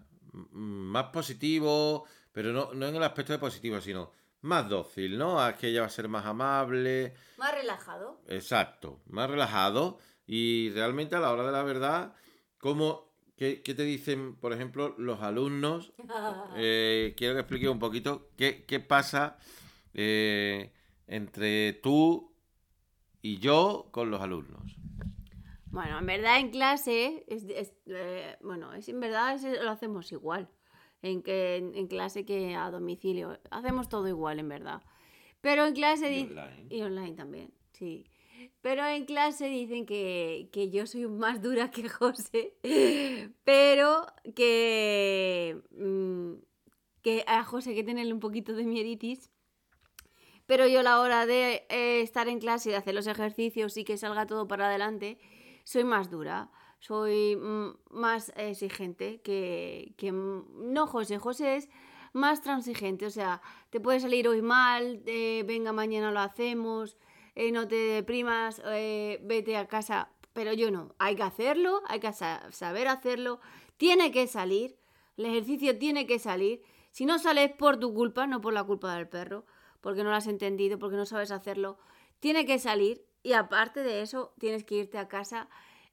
más 0.51 1.05
positivo, 1.05 2.03
pero 2.33 2.51
no, 2.51 2.73
no 2.73 2.87
en 2.87 2.97
el 2.97 3.03
aspecto 3.03 3.31
de 3.31 3.39
positivo, 3.39 3.79
sino 3.79 4.11
más 4.41 4.67
dócil, 4.67 5.17
¿no? 5.17 5.41
A 5.41 5.55
que 5.55 5.69
ella 5.69 5.79
va 5.79 5.87
a 5.87 5.89
ser 5.89 6.09
más 6.09 6.25
amable. 6.25 7.13
Más 7.37 7.53
relajado. 7.53 8.19
Exacto, 8.27 8.99
más 9.07 9.29
relajado. 9.29 9.99
Y 10.27 10.69
realmente 10.71 11.15
a 11.15 11.21
la 11.21 11.31
hora 11.31 11.45
de 11.45 11.53
la 11.53 11.63
verdad, 11.63 12.13
¿cómo, 12.57 13.09
qué, 13.37 13.61
te 13.63 13.83
dicen, 13.83 14.35
por 14.35 14.51
ejemplo, 14.51 14.95
los 14.97 15.21
alumnos? 15.21 15.93
Eh, 16.57 17.13
quiero 17.15 17.35
que 17.35 17.39
explique 17.39 17.69
un 17.69 17.79
poquito 17.79 18.31
qué, 18.35 18.85
pasa 18.85 19.37
eh, 19.93 20.73
entre 21.07 21.71
tú 21.71 22.35
y 23.21 23.37
yo 23.37 23.87
con 23.91 24.11
los 24.11 24.19
alumnos. 24.19 24.75
Bueno, 25.71 25.99
en 25.99 26.05
verdad 26.05 26.39
en 26.39 26.49
clase, 26.49 27.23
es, 27.27 27.45
eh, 27.85 28.37
bueno, 28.41 28.73
es, 28.73 28.89
en 28.89 28.99
verdad 28.99 29.39
lo 29.61 29.69
hacemos 29.69 30.11
igual 30.11 30.49
en, 31.01 31.21
que, 31.21 31.57
en, 31.57 31.87
clase 31.87 32.25
que 32.25 32.55
a 32.55 32.71
domicilio. 32.71 33.39
Hacemos 33.51 33.89
todo 33.89 34.07
igual, 34.07 34.39
en 34.39 34.49
verdad. 34.49 34.81
Pero 35.41 35.65
en 35.65 35.73
clase... 35.73 36.11
Y 36.11 36.23
online. 36.23 36.67
Y 36.69 36.81
online 36.81 37.15
también, 37.15 37.53
sí. 37.71 38.05
Pero 38.61 38.85
en 38.85 39.05
clase 39.05 39.47
dicen 39.47 39.85
que, 39.85 40.49
que, 40.51 40.69
yo 40.69 40.85
soy 40.85 41.07
más 41.07 41.41
dura 41.41 41.71
que 41.71 41.87
José, 41.89 42.53
pero 43.43 44.05
que, 44.35 45.61
mm, 45.71 46.33
que 47.01 47.23
a 47.27 47.43
José 47.43 47.71
hay 47.71 47.75
que 47.77 47.83
tenerle 47.83 48.13
un 48.13 48.19
poquito 48.19 48.53
de 48.53 48.65
mieditis. 48.65 49.29
Pero 50.45 50.67
yo 50.67 50.79
a 50.79 50.83
la 50.83 50.99
hora 50.99 51.25
de 51.27 51.67
eh, 51.69 52.01
estar 52.01 52.27
en 52.27 52.39
clase 52.39 52.69
y 52.69 52.71
de 52.71 52.77
hacer 52.79 52.95
los 52.95 53.05
ejercicios 53.05 53.77
y 53.77 53.83
que 53.83 53.97
salga 53.97 54.25
todo 54.25 54.47
para 54.47 54.67
adelante, 54.67 55.19
soy 55.69 55.83
más 55.83 56.09
dura 56.09 56.49
soy 56.79 57.35
mm, 57.35 57.77
más 57.91 58.31
exigente 58.35 59.21
que, 59.21 59.93
que, 59.97 60.11
no 60.11 60.87
José. 60.87 61.19
José 61.19 61.57
es 61.57 61.69
más 62.13 62.41
transigente, 62.41 63.05
o 63.05 63.09
sea, 63.09 63.41
te 63.69 63.79
puede 63.79 63.99
salir 63.99 64.27
hoy 64.27 64.41
mal, 64.41 65.03
eh, 65.05 65.43
venga 65.45 65.73
mañana 65.73 66.11
lo 66.11 66.19
hacemos, 66.21 66.97
eh, 67.35 67.51
no 67.51 67.67
te 67.67 67.75
deprimas, 67.75 68.61
eh, 68.65 69.19
vete 69.23 69.57
a 69.57 69.67
casa, 69.67 70.09
pero 70.33 70.53
yo 70.53 70.71
no, 70.71 70.95
hay 70.97 71.15
que 71.15 71.23
hacerlo, 71.23 71.83
hay 71.87 71.99
que 71.99 72.11
saber 72.13 72.87
hacerlo, 72.87 73.39
tiene 73.77 74.11
que 74.11 74.25
salir, 74.25 74.77
el 75.17 75.25
ejercicio 75.27 75.77
tiene 75.77 76.07
que 76.07 76.17
salir, 76.17 76.63
si 76.91 77.05
no 77.05 77.19
sales 77.19 77.51
por 77.51 77.77
tu 77.77 77.93
culpa, 77.93 78.25
no 78.25 78.41
por 78.41 78.53
la 78.53 78.63
culpa 78.63 78.95
del 78.95 79.07
perro, 79.07 79.45
porque 79.81 80.03
no 80.03 80.09
lo 80.09 80.15
has 80.15 80.27
entendido, 80.27 80.79
porque 80.79 80.97
no 80.97 81.05
sabes 81.05 81.29
hacerlo, 81.29 81.77
tiene 82.19 82.45
que 82.45 82.57
salir 82.57 83.05
y 83.23 83.33
aparte 83.33 83.83
de 83.83 84.01
eso 84.01 84.33
tienes 84.39 84.63
que 84.63 84.75
irte 84.75 84.97
a 84.97 85.07
casa 85.07 85.49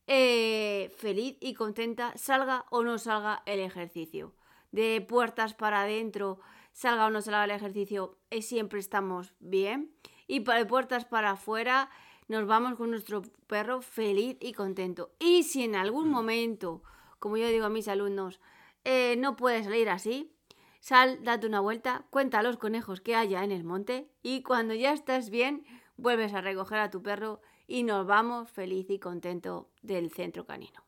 eh, 0.06 0.94
feliz 0.96 1.36
y 1.40 1.54
contenta, 1.54 2.16
salga 2.16 2.64
o 2.70 2.82
no 2.82 2.98
salga 2.98 3.42
el 3.46 3.58
ejercicio. 3.58 4.34
De 4.70 5.00
puertas 5.00 5.54
para 5.54 5.82
adentro, 5.82 6.38
salga 6.72 7.06
o 7.06 7.10
no 7.10 7.22
salga 7.22 7.44
el 7.44 7.50
ejercicio, 7.50 8.18
eh, 8.30 8.42
siempre 8.42 8.78
estamos 8.78 9.34
bien. 9.40 9.92
Y 10.28 10.40
de 10.40 10.66
puertas 10.66 11.04
para 11.04 11.32
afuera, 11.32 11.90
nos 12.28 12.46
vamos 12.46 12.76
con 12.76 12.90
nuestro 12.90 13.22
perro 13.46 13.82
feliz 13.82 14.36
y 14.40 14.52
contento. 14.52 15.10
Y 15.18 15.44
si 15.44 15.64
en 15.64 15.76
algún 15.76 16.08
momento, 16.08 16.82
como 17.18 17.36
yo 17.36 17.48
digo 17.48 17.66
a 17.66 17.70
mis 17.70 17.88
alumnos, 17.88 18.40
eh, 18.84 19.16
no 19.18 19.36
puede 19.36 19.64
salir 19.64 19.88
así, 19.88 20.32
sal, 20.80 21.22
date 21.24 21.46
una 21.46 21.60
vuelta, 21.60 22.04
cuenta 22.10 22.42
los 22.42 22.56
conejos 22.56 23.00
que 23.00 23.16
haya 23.16 23.42
en 23.42 23.50
el 23.50 23.64
monte 23.64 24.08
y 24.22 24.42
cuando 24.42 24.74
ya 24.74 24.92
estás 24.92 25.30
bien, 25.30 25.64
vuelves 25.96 26.34
a 26.34 26.40
recoger 26.40 26.78
a 26.78 26.90
tu 26.90 27.02
perro 27.02 27.40
y 27.66 27.82
nos 27.82 28.06
vamos 28.06 28.50
feliz 28.50 28.86
y 28.90 28.98
contento 28.98 29.70
del 29.82 30.10
centro 30.10 30.46
canino. 30.46 30.84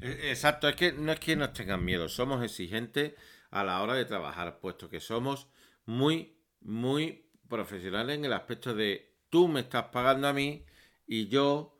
E, 0.00 0.30
exacto, 0.30 0.68
es 0.68 0.76
que 0.76 0.92
no 0.92 1.12
es 1.12 1.20
que 1.20 1.36
nos 1.36 1.52
tengan 1.52 1.84
miedo, 1.84 2.08
somos 2.08 2.42
exigentes 2.42 3.14
a 3.50 3.64
la 3.64 3.82
hora 3.82 3.94
de 3.94 4.04
trabajar, 4.04 4.60
puesto 4.60 4.88
que 4.88 5.00
somos 5.00 5.48
muy, 5.86 6.36
muy 6.60 7.26
profesionales 7.48 8.16
en 8.16 8.24
el 8.24 8.32
aspecto 8.32 8.74
de 8.74 9.12
tú 9.28 9.48
me 9.48 9.60
estás 9.60 9.86
pagando 9.86 10.28
a 10.28 10.32
mí 10.32 10.64
y 11.06 11.28
yo 11.28 11.78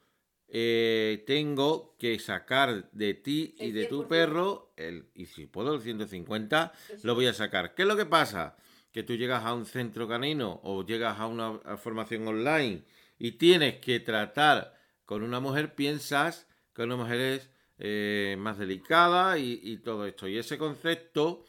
eh, 0.48 1.24
tengo 1.26 1.96
que 1.98 2.18
sacar 2.18 2.90
de 2.92 3.14
ti 3.14 3.54
y 3.58 3.72
de 3.72 3.86
tu 3.86 4.06
perro, 4.06 4.74
el, 4.76 5.08
y 5.14 5.26
si 5.26 5.46
puedo 5.46 5.74
el 5.74 5.80
150, 5.80 6.72
lo 7.04 7.14
voy 7.14 7.26
a 7.26 7.32
sacar. 7.32 7.74
¿Qué 7.74 7.82
es 7.82 7.88
lo 7.88 7.96
que 7.96 8.04
pasa? 8.04 8.56
Que 8.92 9.02
tú 9.02 9.14
llegas 9.14 9.44
a 9.44 9.54
un 9.54 9.66
centro 9.66 10.06
canino 10.06 10.60
o 10.62 10.84
llegas 10.84 11.18
a 11.18 11.26
una 11.26 11.58
formación 11.78 12.28
online 12.28 12.84
y 13.18 13.32
tienes 13.32 13.80
que 13.80 14.00
tratar 14.00 14.74
con 15.04 15.22
una 15.22 15.40
mujer, 15.40 15.74
piensas 15.74 16.46
que 16.74 16.82
una 16.82 16.96
mujer 16.96 17.20
es 17.20 17.50
eh, 17.78 18.36
más 18.38 18.58
delicada 18.58 19.38
y, 19.38 19.76
todo 19.78 20.06
esto. 20.06 20.28
Y 20.28 20.38
ese 20.38 20.58
concepto 20.58 21.44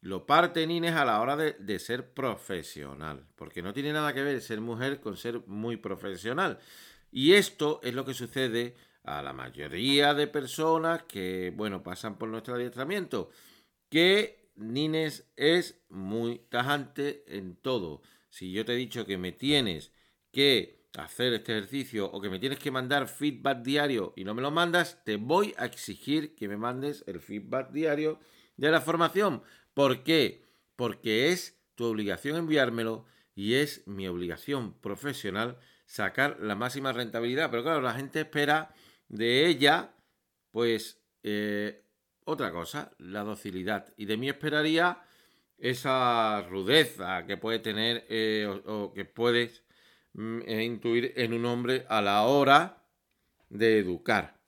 lo 0.00 0.26
parte 0.26 0.62
Inés 0.62 0.94
a 0.94 1.04
la 1.04 1.20
hora 1.20 1.36
de, 1.36 1.78
ser 1.78 2.12
profesional, 2.12 3.26
porque 3.36 3.62
no 3.62 3.72
tiene 3.72 3.92
nada 3.92 4.12
que 4.12 4.22
ver 4.22 4.40
ser 4.40 4.60
mujer 4.60 5.00
con 5.00 5.16
ser 5.16 5.46
muy 5.46 5.76
profesional. 5.76 6.58
Y 7.10 7.34
esto 7.34 7.80
es 7.82 7.94
lo 7.94 8.04
que 8.04 8.14
sucede 8.14 8.74
a 9.04 9.22
la 9.22 9.32
mayoría 9.32 10.14
de 10.14 10.26
personas 10.26 11.02
que, 11.04 11.52
bueno, 11.54 11.82
pasan 11.82 12.16
por 12.16 12.28
nuestro 12.28 12.54
adiestramiento, 12.54 13.30
que 13.88 14.41
Nines 14.54 15.30
es 15.36 15.82
muy 15.88 16.38
tajante 16.50 17.24
en 17.26 17.56
todo. 17.56 18.02
Si 18.28 18.52
yo 18.52 18.64
te 18.64 18.72
he 18.72 18.76
dicho 18.76 19.06
que 19.06 19.18
me 19.18 19.32
tienes 19.32 19.92
que 20.30 20.82
hacer 20.98 21.32
este 21.32 21.52
ejercicio 21.52 22.10
o 22.10 22.20
que 22.20 22.28
me 22.28 22.38
tienes 22.38 22.58
que 22.58 22.70
mandar 22.70 23.08
feedback 23.08 23.62
diario 23.62 24.12
y 24.16 24.24
no 24.24 24.34
me 24.34 24.42
lo 24.42 24.50
mandas, 24.50 25.02
te 25.04 25.16
voy 25.16 25.54
a 25.56 25.66
exigir 25.66 26.34
que 26.34 26.48
me 26.48 26.56
mandes 26.56 27.04
el 27.06 27.20
feedback 27.20 27.70
diario 27.72 28.18
de 28.56 28.70
la 28.70 28.80
formación. 28.80 29.42
¿Por 29.74 30.02
qué? 30.02 30.44
Porque 30.76 31.30
es 31.30 31.60
tu 31.74 31.84
obligación 31.84 32.36
enviármelo 32.36 33.06
y 33.34 33.54
es 33.54 33.86
mi 33.86 34.06
obligación 34.06 34.74
profesional 34.80 35.58
sacar 35.86 36.38
la 36.40 36.54
máxima 36.54 36.92
rentabilidad. 36.92 37.50
Pero 37.50 37.62
claro, 37.62 37.80
la 37.80 37.94
gente 37.94 38.20
espera 38.20 38.74
de 39.08 39.46
ella, 39.46 39.94
pues, 40.50 41.02
eh, 41.22 41.81
otra 42.24 42.52
cosa, 42.52 42.92
la 42.98 43.22
docilidad. 43.22 43.92
Y 43.96 44.06
de 44.06 44.16
mí 44.16 44.28
esperaría 44.28 45.02
esa 45.58 46.42
rudeza 46.42 47.26
que 47.26 47.36
puede 47.36 47.58
tener 47.58 48.04
eh, 48.08 48.46
o 48.66 48.92
que 48.92 49.04
puedes 49.04 49.62
Mm, 50.14 50.40
es 50.46 50.62
intuir 50.62 51.14
en 51.16 51.32
un 51.32 51.46
hombre 51.46 51.86
a 51.88 52.02
la 52.02 52.22
hora 52.24 52.84
de 53.48 53.78
educar. 53.78 54.40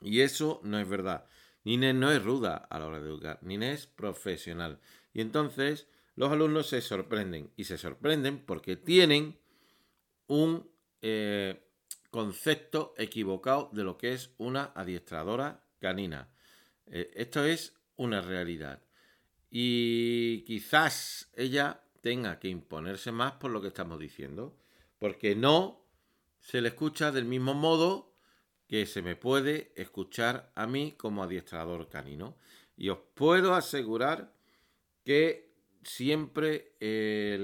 Y 0.00 0.20
eso 0.20 0.60
no 0.64 0.78
es 0.78 0.88
verdad. 0.88 1.26
Nine 1.64 1.92
no 1.92 2.10
es 2.10 2.22
ruda 2.22 2.56
a 2.56 2.78
la 2.78 2.86
hora 2.86 3.00
de 3.00 3.08
educar, 3.08 3.38
Nine 3.42 3.72
es 3.72 3.86
profesional. 3.86 4.80
Y 5.12 5.20
entonces 5.20 5.86
los 6.16 6.32
alumnos 6.32 6.68
se 6.68 6.80
sorprenden. 6.80 7.52
Y 7.56 7.64
se 7.64 7.78
sorprenden 7.78 8.38
porque 8.44 8.76
tienen 8.76 9.38
un 10.26 10.70
eh, 11.02 11.68
concepto 12.10 12.94
equivocado 12.96 13.70
de 13.72 13.84
lo 13.84 13.98
que 13.98 14.14
es 14.14 14.34
una 14.38 14.72
adiestradora 14.74 15.64
canina. 15.78 16.32
Eh, 16.86 17.10
esto 17.14 17.44
es 17.44 17.74
una 17.96 18.20
realidad. 18.20 18.82
Y 19.50 20.42
quizás 20.42 21.30
ella 21.34 21.82
tenga 22.00 22.38
que 22.38 22.48
imponerse 22.48 23.12
más 23.12 23.32
por 23.32 23.50
lo 23.50 23.60
que 23.60 23.68
estamos 23.68 23.98
diciendo 23.98 24.58
porque 25.02 25.34
no 25.34 25.84
se 26.38 26.60
le 26.60 26.68
escucha 26.68 27.10
del 27.10 27.24
mismo 27.24 27.54
modo 27.54 28.14
que 28.68 28.86
se 28.86 29.02
me 29.02 29.16
puede 29.16 29.72
escuchar 29.74 30.52
a 30.54 30.64
mí 30.68 30.94
como 30.96 31.24
adiestrador 31.24 31.88
canino. 31.88 32.36
Y 32.76 32.88
os 32.88 32.98
puedo 33.12 33.56
asegurar 33.56 34.32
que 35.04 35.56
siempre 35.82 36.76
eh, 36.78 37.36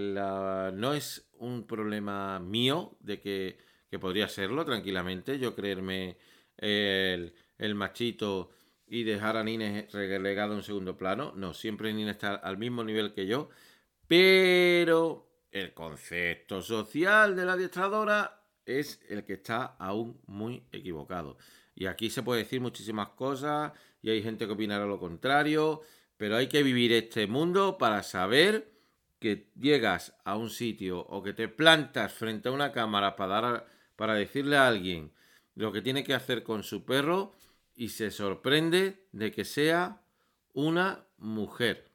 no 0.73 0.95
es 0.95 1.29
un 1.39 1.67
problema 1.67 2.39
mío 2.39 2.97
de 3.01 3.21
que, 3.21 3.59
podría 4.01 4.29
serlo 4.29 4.65
tranquilamente, 4.65 5.37
yo 5.41 5.57
creerme 5.57 6.17
el, 6.57 7.35
el, 7.59 7.75
machito 7.75 8.51
y 8.89 9.05
dejar 9.05 9.37
a 9.37 9.45
Nines 9.45 9.93
relegado 9.93 10.55
en 10.55 10.63
segundo 10.63 10.97
plano. 10.97 11.33
No, 11.37 11.55
siempre 11.55 11.93
Nines 11.93 12.17
está 12.17 12.35
al 12.35 12.59
mismo 12.59 12.85
nivel 12.85 13.13
que 13.13 13.27
yo, 13.27 13.51
pero 14.07 15.29
el 15.51 15.73
concepto 15.75 16.63
social 16.63 17.37
de 17.37 17.45
la 17.45 17.53
adiestradora 17.55 18.43
es 18.65 19.01
el 19.09 19.25
que 19.25 19.35
está 19.35 19.77
aún 19.79 20.21
muy 20.27 20.63
equivocado. 20.73 21.39
Y 21.75 21.87
aquí 21.87 22.11
se 22.11 22.23
puede 22.23 22.43
decir 22.43 22.61
muchísimas 22.61 23.11
cosas 23.11 23.73
y 24.03 24.11
hay 24.11 24.23
gente 24.23 24.47
que 24.47 24.53
opinará 24.53 24.85
lo 24.85 24.99
contrario, 24.99 25.83
pero 26.17 26.37
hay 26.37 26.49
que 26.49 26.63
vivir 26.63 26.93
este 26.93 27.27
mundo 27.27 27.79
para 27.79 28.03
saber 28.03 28.73
que 29.19 29.51
llegas 29.59 30.15
a 30.25 30.37
un 30.37 30.51
sitio 30.51 31.01
o 31.01 31.23
que 31.23 31.33
te 31.33 31.49
plantas 31.49 32.13
frente 32.13 32.49
a 32.49 32.53
una 32.53 32.73
cámara 32.73 33.17
para 33.17 33.41
dar, 33.41 33.67
para 33.97 34.15
decirle 34.15 34.57
a 34.57 34.69
alguien 34.69 35.13
lo 35.55 35.73
que 35.73 35.83
tiene 35.83 36.05
que 36.05 36.15
hacer 36.15 36.43
con 36.43 36.63
su 36.63 36.85
perro 36.85 37.35
y 37.79 37.91
se 37.91 38.11
sorprende 38.11 39.07
de 39.13 39.31
que 39.31 39.45
sea 39.45 40.03
una 40.53 41.07
mujer. 41.17 41.93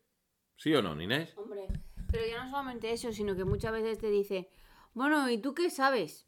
¿Sí 0.56 0.74
o 0.74 0.82
no, 0.82 1.00
Inés? 1.00 1.34
Hombre, 1.36 1.68
pero 2.10 2.26
ya 2.26 2.42
no 2.42 2.50
solamente 2.50 2.94
eso, 2.94 3.12
sino 3.12 3.36
que 3.36 3.44
muchas 3.44 3.74
veces 3.74 3.98
te 4.00 4.10
dice, 4.10 4.50
bueno, 4.94 5.30
¿y 5.30 5.40
tú 5.40 5.54
qué 5.54 5.70
sabes? 5.70 6.26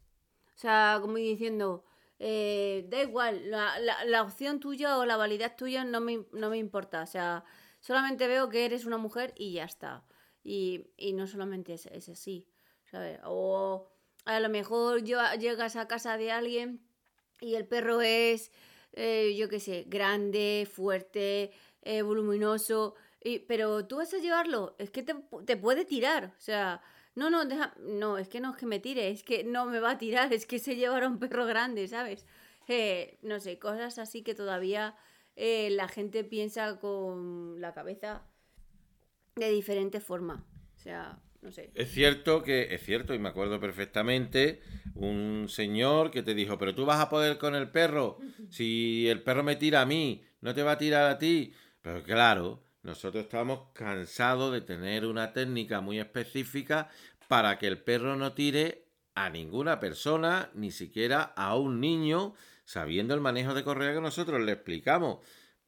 O 0.54 0.58
sea, 0.58 0.98
como 1.00 1.16
diciendo, 1.16 1.86
eh, 2.18 2.86
da 2.90 3.02
igual, 3.02 3.50
la, 3.50 3.78
la, 4.04 4.22
opción 4.22 4.60
tuya 4.60 4.98
o 4.98 5.06
la 5.06 5.16
validad 5.16 5.56
tuya 5.56 5.84
no 5.84 6.02
me, 6.02 6.26
no 6.32 6.50
me 6.50 6.58
importa. 6.58 7.02
O 7.02 7.06
sea, 7.06 7.42
solamente 7.80 8.28
veo 8.28 8.50
que 8.50 8.66
eres 8.66 8.84
una 8.84 8.98
mujer 8.98 9.32
y 9.38 9.54
ya 9.54 9.64
está. 9.64 10.04
Y, 10.44 10.90
y 10.98 11.14
no 11.14 11.26
solamente 11.26 11.72
es, 11.72 11.86
es, 11.86 12.10
así. 12.10 12.46
O 13.24 13.90
a 14.26 14.38
lo 14.38 14.50
mejor 14.50 15.02
llegas 15.02 15.76
a 15.76 15.88
casa 15.88 16.18
de 16.18 16.30
alguien 16.30 16.86
y 17.40 17.54
el 17.54 17.66
perro 17.66 18.02
es, 18.02 18.52
eh, 18.96 19.34
yo 19.36 19.48
qué 19.48 19.60
sé, 19.60 19.84
grande, 19.86 20.68
fuerte, 20.70 21.52
eh, 21.82 22.02
voluminoso, 22.02 22.94
y, 23.22 23.40
pero 23.40 23.86
tú 23.86 23.96
vas 23.96 24.12
a 24.14 24.18
llevarlo, 24.18 24.74
es 24.78 24.90
que 24.90 25.02
te, 25.02 25.14
te 25.44 25.56
puede 25.56 25.84
tirar, 25.84 26.34
o 26.36 26.40
sea, 26.40 26.82
no, 27.14 27.30
no, 27.30 27.44
deja, 27.44 27.74
no, 27.78 28.18
es 28.18 28.28
que 28.28 28.40
no 28.40 28.50
es 28.50 28.56
que 28.56 28.66
me 28.66 28.80
tire, 28.80 29.10
es 29.10 29.22
que 29.22 29.44
no 29.44 29.66
me 29.66 29.80
va 29.80 29.92
a 29.92 29.98
tirar, 29.98 30.32
es 30.32 30.46
que 30.46 30.58
se 30.58 30.76
llevará 30.76 31.08
un 31.08 31.18
perro 31.18 31.46
grande, 31.46 31.86
¿sabes? 31.88 32.26
Eh, 32.68 33.18
no 33.22 33.38
sé, 33.40 33.58
cosas 33.58 33.98
así 33.98 34.22
que 34.22 34.34
todavía 34.34 34.96
la 35.36 35.86
gente 35.88 36.24
piensa 36.24 36.80
con 36.80 37.60
la 37.60 37.74
cabeza 37.74 38.22
de 39.36 39.50
diferente 39.50 40.00
forma. 40.00 40.46
O 40.76 40.78
sea, 40.78 41.20
no 41.42 41.50
sé. 41.50 41.70
Es 41.74 41.90
cierto 41.90 42.42
que, 42.42 42.74
es 42.74 42.82
cierto, 42.82 43.14
y 43.14 43.18
me 43.18 43.28
acuerdo 43.28 43.60
perfectamente, 43.60 44.60
un 44.94 45.46
señor 45.48 46.10
que 46.10 46.22
te 46.22 46.34
dijo, 46.34 46.58
pero 46.58 46.74
tú 46.74 46.84
vas 46.84 47.00
a 47.00 47.08
poder 47.08 47.38
con 47.38 47.54
el 47.54 47.70
perro, 47.70 48.18
si 48.50 49.08
el 49.08 49.22
perro 49.22 49.42
me 49.42 49.56
tira 49.56 49.82
a 49.82 49.86
mí, 49.86 50.24
no 50.40 50.54
te 50.54 50.62
va 50.62 50.72
a 50.72 50.78
tirar 50.78 51.10
a 51.10 51.18
ti. 51.18 51.52
Pero 51.82 52.02
claro, 52.02 52.62
nosotros 52.82 53.24
estamos 53.24 53.68
cansados 53.72 54.52
de 54.52 54.60
tener 54.60 55.06
una 55.06 55.32
técnica 55.32 55.80
muy 55.80 55.98
específica 55.98 56.88
para 57.28 57.58
que 57.58 57.66
el 57.66 57.78
perro 57.78 58.16
no 58.16 58.32
tire 58.32 58.86
a 59.14 59.30
ninguna 59.30 59.80
persona, 59.80 60.50
ni 60.54 60.70
siquiera 60.70 61.22
a 61.22 61.56
un 61.56 61.80
niño, 61.80 62.34
sabiendo 62.64 63.14
el 63.14 63.20
manejo 63.20 63.54
de 63.54 63.64
correa 63.64 63.94
que 63.94 64.00
nosotros 64.00 64.40
le 64.40 64.52
explicamos. 64.52 65.18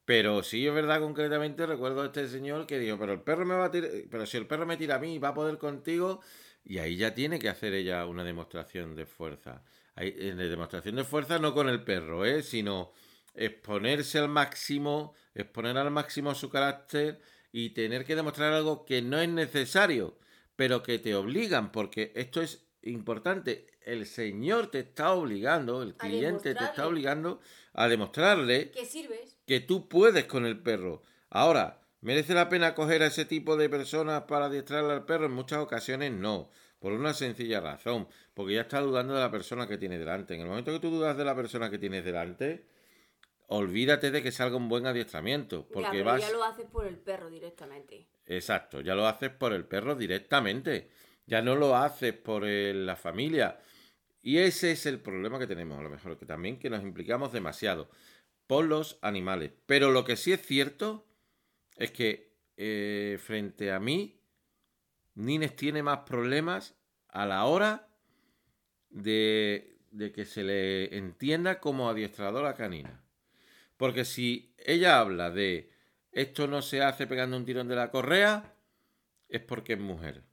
Pero 0.09 0.41
sí 0.41 0.65
es 0.65 0.73
verdad, 0.73 1.01
concretamente 1.01 1.67
recuerdo 1.67 2.01
a 2.01 2.07
este 2.07 2.27
señor 2.27 2.65
que 2.65 2.79
dijo, 2.79 2.97
pero 2.97 3.13
el 3.13 3.21
perro 3.21 3.45
me 3.45 3.53
va 3.53 3.65
a 3.65 3.71
tirar, 3.71 3.91
pero 4.09 4.25
si 4.25 4.37
el 4.37 4.47
perro 4.47 4.65
me 4.65 4.75
tira 4.75 4.95
a 4.95 4.97
mí, 4.97 5.19
va 5.19 5.27
a 5.27 5.33
poder 5.35 5.59
contigo, 5.59 6.19
y 6.63 6.79
ahí 6.79 6.97
ya 6.97 7.13
tiene 7.13 7.37
que 7.37 7.47
hacer 7.47 7.75
ella 7.75 8.07
una 8.07 8.23
demostración 8.23 8.95
de 8.95 9.05
fuerza. 9.05 9.63
Hay, 9.93 10.07
eh, 10.17 10.33
de 10.33 10.49
demostración 10.49 10.95
de 10.95 11.03
fuerza 11.03 11.37
no 11.37 11.53
con 11.53 11.69
el 11.69 11.83
perro, 11.83 12.25
¿eh? 12.25 12.41
sino 12.41 12.91
exponerse 13.35 14.17
al 14.17 14.29
máximo, 14.29 15.13
exponer 15.35 15.77
al 15.77 15.91
máximo 15.91 16.33
su 16.33 16.49
carácter 16.49 17.21
y 17.51 17.69
tener 17.69 18.03
que 18.03 18.15
demostrar 18.15 18.51
algo 18.51 18.85
que 18.85 19.03
no 19.03 19.19
es 19.19 19.29
necesario, 19.29 20.17
pero 20.55 20.81
que 20.81 20.97
te 20.97 21.13
obligan, 21.13 21.71
porque 21.71 22.13
esto 22.15 22.41
es 22.41 22.65
importante. 22.81 23.67
El 23.85 24.07
Señor 24.07 24.71
te 24.71 24.79
está 24.79 25.13
obligando, 25.13 25.83
el 25.83 25.93
cliente 25.93 26.55
te 26.55 26.63
está 26.63 26.87
obligando 26.87 27.41
a 27.73 27.87
demostrarle 27.87 28.71
que 28.71 28.85
sirves, 28.85 29.37
que 29.49 29.61
tú 29.61 29.89
puedes 29.89 30.25
con 30.25 30.45
el 30.45 30.59
perro. 30.59 31.01
Ahora, 31.31 31.81
¿merece 32.01 32.35
la 32.35 32.49
pena 32.49 32.75
coger 32.75 33.01
a 33.01 33.07
ese 33.07 33.25
tipo 33.25 33.57
de 33.57 33.67
personas 33.67 34.25
para 34.25 34.45
adiestrarle 34.45 34.93
al 34.93 35.05
perro? 35.05 35.25
En 35.25 35.31
muchas 35.31 35.57
ocasiones 35.57 36.11
no. 36.11 36.51
Por 36.77 36.93
una 36.93 37.15
sencilla 37.15 37.59
razón, 37.59 38.07
porque 38.35 38.53
ya 38.53 38.61
está 38.61 38.79
dudando 38.79 39.15
de 39.15 39.21
la 39.21 39.31
persona 39.31 39.67
que 39.67 39.79
tiene 39.79 39.97
delante. 39.97 40.35
En 40.35 40.41
el 40.41 40.47
momento 40.47 40.71
que 40.71 40.79
tú 40.79 40.91
dudas 40.91 41.17
de 41.17 41.25
la 41.25 41.35
persona 41.35 41.71
que 41.71 41.79
tienes 41.79 42.05
delante, 42.05 42.67
olvídate 43.47 44.11
de 44.11 44.21
que 44.21 44.31
salga 44.31 44.55
un 44.55 44.69
buen 44.69 44.85
adiestramiento. 44.85 45.67
Porque 45.67 45.97
ya, 45.97 46.03
vas... 46.03 46.21
ya 46.21 46.31
lo 46.31 46.43
haces 46.43 46.67
por 46.67 46.85
el 46.85 46.99
perro 46.99 47.31
directamente. 47.31 48.05
Exacto, 48.27 48.81
ya 48.81 48.93
lo 48.93 49.07
haces 49.07 49.31
por 49.31 49.53
el 49.53 49.65
perro 49.65 49.95
directamente. 49.95 50.91
Ya 51.25 51.41
no 51.41 51.55
lo 51.55 51.75
haces 51.75 52.13
por 52.13 52.45
el, 52.45 52.85
la 52.85 52.95
familia. 52.95 53.57
Y 54.21 54.37
ese 54.37 54.73
es 54.73 54.85
el 54.85 54.99
problema 54.99 55.39
que 55.39 55.47
tenemos, 55.47 55.79
a 55.79 55.81
lo 55.81 55.89
mejor, 55.89 56.19
que 56.19 56.27
también 56.27 56.59
que 56.59 56.69
nos 56.69 56.83
implicamos 56.83 57.33
demasiado 57.33 57.89
por 58.49 58.65
los 58.65 58.97
animales. 59.03 59.51
Pero 59.67 59.91
lo 59.91 60.03
que 60.05 60.15
sí 60.15 60.31
es 60.31 60.41
cierto 60.41 61.07
es 61.75 61.91
que 61.91 62.33
eh, 62.57 63.19
frente 63.21 63.71
a 63.71 63.79
mí, 63.79 64.23
Nines 65.13 65.55
tiene 65.55 65.83
más 65.83 65.99
problemas 65.99 66.75
a 67.09 67.27
la 67.27 67.45
hora 67.45 67.93
de, 68.89 69.77
de 69.91 70.11
que 70.11 70.25
se 70.25 70.43
le 70.43 70.97
entienda 70.97 71.59
como 71.59 71.91
adiestradora 71.91 72.55
canina. 72.55 73.05
Porque 73.77 74.03
si 74.03 74.55
ella 74.57 74.99
habla 74.99 75.29
de 75.29 75.71
esto 76.11 76.47
no 76.47 76.63
se 76.63 76.81
hace 76.81 77.05
pegando 77.05 77.37
un 77.37 77.45
tirón 77.45 77.67
de 77.67 77.75
la 77.75 77.91
correa, 77.91 78.55
es 79.27 79.41
porque 79.41 79.73
es 79.73 79.79
mujer. 79.79 80.23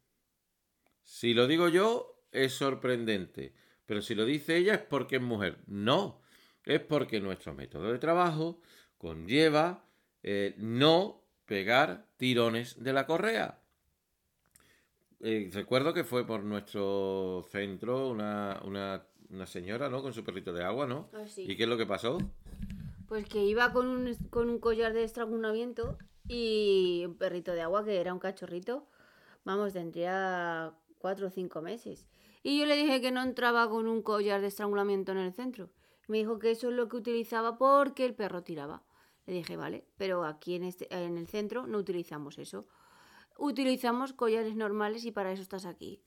Si 1.02 1.34
lo 1.34 1.46
digo 1.46 1.68
yo, 1.68 2.24
es 2.32 2.54
sorprendente. 2.54 3.52
Pero 3.84 4.00
si 4.00 4.14
lo 4.14 4.24
dice 4.24 4.56
ella, 4.56 4.76
es 4.76 4.82
porque 4.82 5.16
es 5.16 5.22
mujer. 5.22 5.58
No, 5.66 6.22
es 6.66 6.80
porque 6.80 7.20
nuestro 7.20 7.54
método 7.54 7.92
de 7.92 7.98
trabajo 7.98 8.60
conlleva 8.98 9.84
eh, 10.22 10.54
no 10.58 11.22
pegar 11.46 12.06
tirones 12.16 12.82
de 12.82 12.92
la 12.92 13.06
correa. 13.06 13.60
Eh, 15.20 15.48
recuerdo 15.52 15.94
que 15.94 16.04
fue 16.04 16.26
por 16.26 16.42
nuestro 16.42 17.46
centro 17.50 18.08
una, 18.08 18.60
una, 18.64 19.06
una, 19.30 19.46
señora, 19.46 19.88
¿no? 19.88 20.02
Con 20.02 20.12
su 20.12 20.24
perrito 20.24 20.52
de 20.52 20.64
agua, 20.64 20.86
¿no? 20.86 21.08
Ah, 21.14 21.26
sí. 21.26 21.46
¿Y 21.48 21.56
qué 21.56 21.62
es 21.62 21.68
lo 21.68 21.78
que 21.78 21.86
pasó? 21.86 22.18
Pues 23.06 23.26
que 23.28 23.44
iba 23.44 23.72
con 23.72 23.86
un, 23.86 24.14
con 24.28 24.50
un 24.50 24.58
collar 24.58 24.92
de 24.92 25.04
estrangulamiento 25.04 25.96
y 26.28 27.04
un 27.06 27.14
perrito 27.16 27.52
de 27.52 27.62
agua 27.62 27.84
que 27.84 28.00
era 28.00 28.12
un 28.12 28.18
cachorrito. 28.18 28.86
Vamos, 29.44 29.72
tendría 29.72 30.74
cuatro 30.98 31.28
o 31.28 31.30
cinco 31.30 31.62
meses. 31.62 32.08
Y 32.42 32.58
yo 32.58 32.66
le 32.66 32.76
dije 32.76 33.00
que 33.00 33.12
no 33.12 33.22
entraba 33.22 33.70
con 33.70 33.86
un 33.86 34.02
collar 34.02 34.40
de 34.40 34.48
estrangulamiento 34.48 35.12
en 35.12 35.18
el 35.18 35.32
centro. 35.32 35.70
Me 36.06 36.18
dijo 36.18 36.38
que 36.38 36.50
eso 36.52 36.68
es 36.68 36.74
lo 36.74 36.88
que 36.88 36.96
utilizaba 36.96 37.58
porque 37.58 38.04
el 38.04 38.14
perro 38.14 38.42
tiraba. 38.42 38.82
Le 39.26 39.34
dije, 39.34 39.56
vale, 39.56 39.84
pero 39.96 40.24
aquí 40.24 40.54
en, 40.54 40.64
este, 40.64 40.92
en 40.94 41.18
el 41.18 41.26
centro 41.26 41.66
no 41.66 41.78
utilizamos 41.78 42.38
eso. 42.38 42.66
Utilizamos 43.38 44.12
collares 44.12 44.54
normales 44.54 45.04
y 45.04 45.10
para 45.10 45.32
eso 45.32 45.42
estás 45.42 45.66
aquí. 45.66 46.00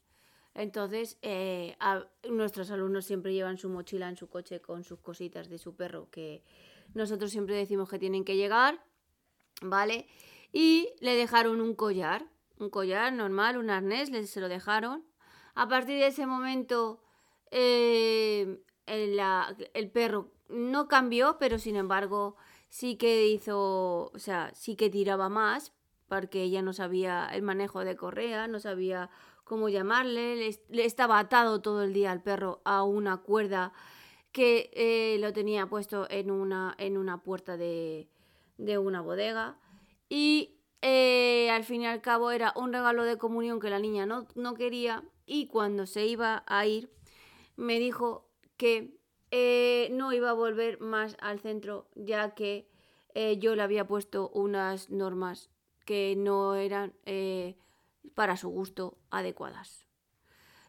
Entonces, 0.55 1.17
eh, 1.21 1.75
a, 1.79 2.05
nuestros 2.29 2.71
alumnos 2.71 3.05
siempre 3.05 3.33
llevan 3.33 3.57
su 3.57 3.69
mochila 3.69 4.09
en 4.09 4.17
su 4.17 4.27
coche 4.27 4.61
con 4.61 4.83
sus 4.83 4.99
cositas 4.99 5.49
de 5.49 5.57
su 5.57 5.75
perro 5.75 6.09
que 6.09 6.43
nosotros 6.93 7.31
siempre 7.31 7.55
decimos 7.55 7.89
que 7.89 7.99
tienen 7.99 8.25
que 8.25 8.35
llegar, 8.35 8.83
¿vale? 9.61 10.07
Y 10.51 10.89
le 11.01 11.15
dejaron 11.15 11.61
un 11.61 11.75
collar, 11.75 12.25
un 12.57 12.69
collar 12.69 13.13
normal, 13.13 13.57
un 13.57 13.69
arnés, 13.69 14.09
les, 14.09 14.29
se 14.29 14.41
lo 14.41 14.49
dejaron. 14.49 15.05
A 15.55 15.67
partir 15.67 15.99
de 15.99 16.07
ese 16.07 16.25
momento, 16.25 16.99
eh, 17.51 18.61
el, 18.89 19.15
la, 19.15 19.55
el 19.73 19.89
perro 19.89 20.31
no 20.49 20.87
cambió, 20.87 21.37
pero 21.39 21.59
sin 21.59 21.75
embargo 21.75 22.35
sí 22.69 22.95
que 22.95 23.27
hizo, 23.27 24.11
o 24.13 24.19
sea, 24.19 24.51
sí 24.53 24.75
que 24.75 24.89
tiraba 24.89 25.29
más, 25.29 25.73
porque 26.07 26.43
ella 26.43 26.61
no 26.61 26.73
sabía 26.73 27.29
el 27.31 27.43
manejo 27.43 27.85
de 27.85 27.95
correa, 27.95 28.47
no 28.47 28.59
sabía 28.59 29.09
cómo 29.43 29.69
llamarle, 29.69 30.35
le, 30.69 30.85
estaba 30.85 31.19
atado 31.19 31.61
todo 31.61 31.83
el 31.83 31.93
día 31.93 32.11
al 32.11 32.21
perro 32.21 32.61
a 32.65 32.83
una 32.83 33.17
cuerda 33.17 33.73
que 34.31 34.69
eh, 34.73 35.17
lo 35.19 35.33
tenía 35.33 35.67
puesto 35.67 36.07
en 36.09 36.29
una, 36.29 36.75
en 36.77 36.97
una 36.97 37.23
puerta 37.23 37.57
de, 37.57 38.09
de 38.57 38.77
una 38.77 39.01
bodega. 39.01 39.57
Y 40.07 40.59
eh, 40.81 41.49
al 41.51 41.63
fin 41.63 41.81
y 41.81 41.87
al 41.87 42.01
cabo 42.01 42.31
era 42.31 42.53
un 42.55 42.71
regalo 42.71 43.03
de 43.03 43.17
comunión 43.17 43.59
que 43.59 43.69
la 43.69 43.79
niña 43.79 44.05
no, 44.05 44.27
no 44.35 44.53
quería 44.53 45.03
y 45.25 45.47
cuando 45.47 45.85
se 45.85 46.05
iba 46.05 46.43
a 46.47 46.65
ir 46.65 46.91
me 47.55 47.79
dijo 47.79 48.28
que 48.59 48.99
eh, 49.31 49.87
no 49.93 50.11
iba 50.11 50.31
a 50.31 50.33
volver 50.33 50.81
más 50.81 51.15
al 51.21 51.39
centro 51.39 51.87
ya 51.95 52.35
que 52.35 52.67
eh, 53.15 53.37
yo 53.39 53.55
le 53.55 53.61
había 53.63 53.87
puesto 53.87 54.29
unas 54.33 54.89
normas 54.89 55.49
que 55.85 56.15
no 56.17 56.55
eran 56.55 56.93
eh, 57.05 57.55
para 58.15 58.35
su 58.35 58.49
gusto 58.49 58.97
adecuadas. 59.11 59.87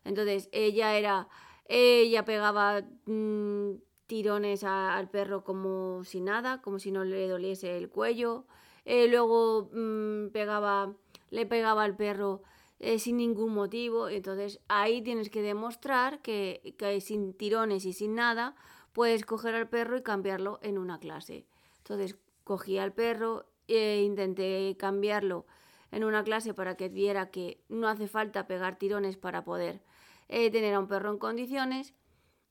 Entonces 0.05 0.49
ella 0.53 0.97
era, 0.97 1.29
ella 1.67 2.25
pegaba 2.25 2.83
mmm, 3.07 3.73
tirones 4.07 4.63
al 4.63 5.11
perro 5.11 5.43
como 5.43 6.05
si 6.05 6.21
nada, 6.21 6.63
como 6.63 6.79
si 6.79 6.93
no 6.93 7.03
le 7.03 7.27
doliese 7.27 7.77
el 7.77 7.91
cuello. 7.91 8.47
Luego 8.87 9.69
mmm, 9.73 10.29
pegaba, 10.29 10.95
le 11.31 11.45
pegaba 11.45 11.83
al 11.83 11.97
perro 11.97 12.43
eh, 12.81 12.99
sin 12.99 13.19
ningún 13.19 13.53
motivo. 13.53 14.09
Entonces 14.09 14.61
ahí 14.69 15.03
tienes 15.03 15.29
que 15.29 15.43
demostrar 15.43 16.21
que, 16.23 16.75
sin 17.01 17.35
tirones 17.35 17.85
y 17.85 17.93
sin 17.93 18.15
nada 18.15 18.57
puedes 18.93 19.25
coger 19.25 19.55
al 19.55 19.69
perro 19.69 19.99
y 19.99 20.03
cambiarlo 20.03 20.59
en 20.63 20.79
una 20.79 20.99
clase. 20.99 21.47
Entonces 21.79 22.17
cogí 22.43 22.79
al 22.79 22.93
perro 22.93 23.47
e 23.69 24.03
intenté 24.03 24.75
cambiarlo 24.79 25.47
en 25.93 26.05
una 26.05 26.25
clase 26.25 26.55
para 26.55 26.77
que 26.77 26.89
viera 26.89 27.31
que 27.31 27.63
no 27.69 27.87
hace 27.87 28.09
falta 28.09 28.47
pegar 28.47 28.79
tirones 28.79 29.17
para 29.17 29.45
poder 29.45 29.83
eh, 30.29 30.51
tener 30.51 30.75
a 30.75 30.81
un 30.81 30.89
perro 30.89 31.11
en 31.11 31.19
condiciones. 31.19 31.93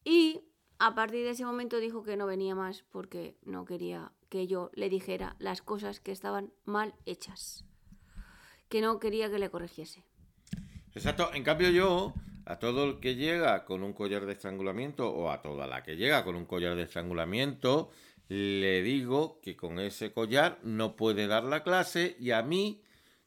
Y 0.04 0.42
a 0.78 0.94
partir 0.94 1.24
de 1.26 1.32
ese 1.32 1.44
momento 1.44 1.78
dijo 1.78 2.04
que 2.04 2.18
no 2.18 2.28
venía 2.28 2.54
más 2.54 2.84
porque 2.92 3.36
no 3.44 3.65
quería 3.65 4.12
que 4.30 4.46
yo 4.46 4.70
le 4.74 4.89
dijera 4.89 5.36
las 5.39 5.63
cosas 5.63 6.00
que 6.00 6.12
estaban 6.12 6.54
mal 6.65 6.94
hechas. 7.06 7.65
Que 8.70 8.82
no 8.82 9.00
quería 9.00 9.32
que 9.32 9.39
le 9.39 9.50
corrigiese. 9.50 10.06
Exacto. 10.95 11.32
En 11.34 11.43
cambio 11.43 11.69
yo, 11.69 12.13
a 12.45 12.58
todo 12.60 12.86
el 12.86 12.99
que 12.99 13.15
llega 13.15 13.65
con 13.65 13.84
un 13.84 13.93
collar 13.93 14.25
de 14.25 14.34
estrangulamiento 14.34 15.10
o 15.10 15.32
a 15.32 15.41
toda 15.41 15.67
la 15.67 15.84
que 15.84 15.95
llega 15.95 16.23
con 16.23 16.36
un 16.36 16.45
collar 16.45 16.75
de 16.75 16.84
estrangulamiento, 16.84 17.91
le 18.28 18.82
digo 18.84 19.39
que 19.41 19.56
con 19.56 19.80
ese 19.80 20.12
collar 20.12 20.60
no 20.63 20.95
puede 20.95 21.28
dar 21.28 21.43
la 21.43 21.63
clase 21.63 22.15
y 22.19 22.32
a 22.32 22.43
mí 22.43 22.82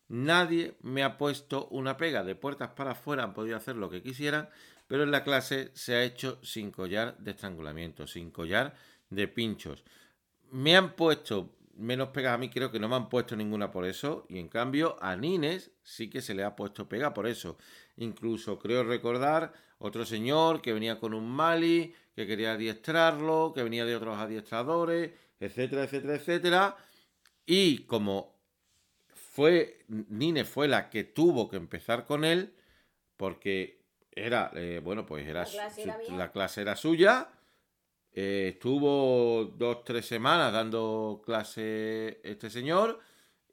nadie 0.09 0.75
me 0.83 1.03
ha 1.03 1.19
puesto 1.19 1.69
una 1.69 1.97
pega. 1.97 2.23
De 2.25 2.35
puertas 2.35 2.71
para 2.71 2.93
afuera 2.93 3.25
han 3.25 3.35
podido 3.35 3.57
hacer 3.57 3.77
lo 3.77 3.91
que 3.91 4.03
quisieran, 4.03 4.49
pero 4.87 5.03
en 5.03 5.11
la 5.11 5.25
clase 5.25 5.71
se 5.75 5.95
ha 5.95 6.05
hecho 6.05 6.39
sin 6.43 6.71
collar 6.71 7.17
de 7.19 7.33
estrangulamiento, 7.33 8.07
sin 8.07 8.31
collar 8.31 8.75
de 9.11 9.27
pinchos. 9.29 9.85
Me 10.51 10.77
han 10.77 10.95
puesto 10.95 11.57
menos 11.75 12.09
pegas 12.09 12.35
a 12.35 12.39
mí, 12.39 12.49
creo 12.49 12.71
que 12.71 12.79
no 12.79 12.89
me 12.89 12.97
han 12.97 13.09
puesto 13.09 13.37
ninguna 13.37 13.71
por 13.71 13.85
eso, 13.85 14.27
y 14.29 14.39
en 14.39 14.49
cambio 14.49 14.97
a 15.01 15.17
Nines 15.17 15.71
sí 15.83 16.11
que 16.11 16.21
se 16.21 16.35
le 16.35 16.45
ha 16.45 16.57
puesto 16.57 16.89
pega 16.89 17.15
por 17.15 17.27
eso. 17.27 17.57
Incluso 17.97 18.59
creo 18.59 18.85
recordar 18.85 19.53
otro 19.79 20.05
señor 20.05 20.63
que 20.63 20.73
venía 20.73 20.99
con 20.99 21.15
un 21.15 21.29
Mali, 21.29 21.95
que 22.15 22.27
quería 22.27 22.53
adiestrarlo, 22.53 23.53
que 23.55 23.63
venía 23.63 23.85
de 23.85 23.97
otros 23.97 24.19
adiestradores, 24.19 25.13
etcétera, 25.41 25.85
etcétera, 25.85 26.15
etcétera. 26.15 26.77
Y 27.47 27.79
como 27.85 28.39
fue, 29.33 29.85
Nines 29.89 30.49
fue 30.49 30.69
la 30.69 30.91
que 30.91 31.05
tuvo 31.05 31.49
que 31.49 31.57
empezar 31.57 32.05
con 32.05 32.25
él, 32.25 32.55
porque 33.17 33.83
era, 34.11 34.51
eh, 34.55 34.81
bueno, 34.83 35.07
pues 35.07 35.27
era, 35.27 35.47
la 36.11 36.31
clase 36.33 36.61
era, 36.61 36.77
suya. 36.77 37.29
Eh, 38.15 38.53
estuvo 38.55 39.45
dos, 39.57 39.85
tres 39.85 40.07
semanas 40.07 40.53
dando 40.53 41.23
clase 41.25 42.21
este 42.23 42.51
señor 42.51 43.01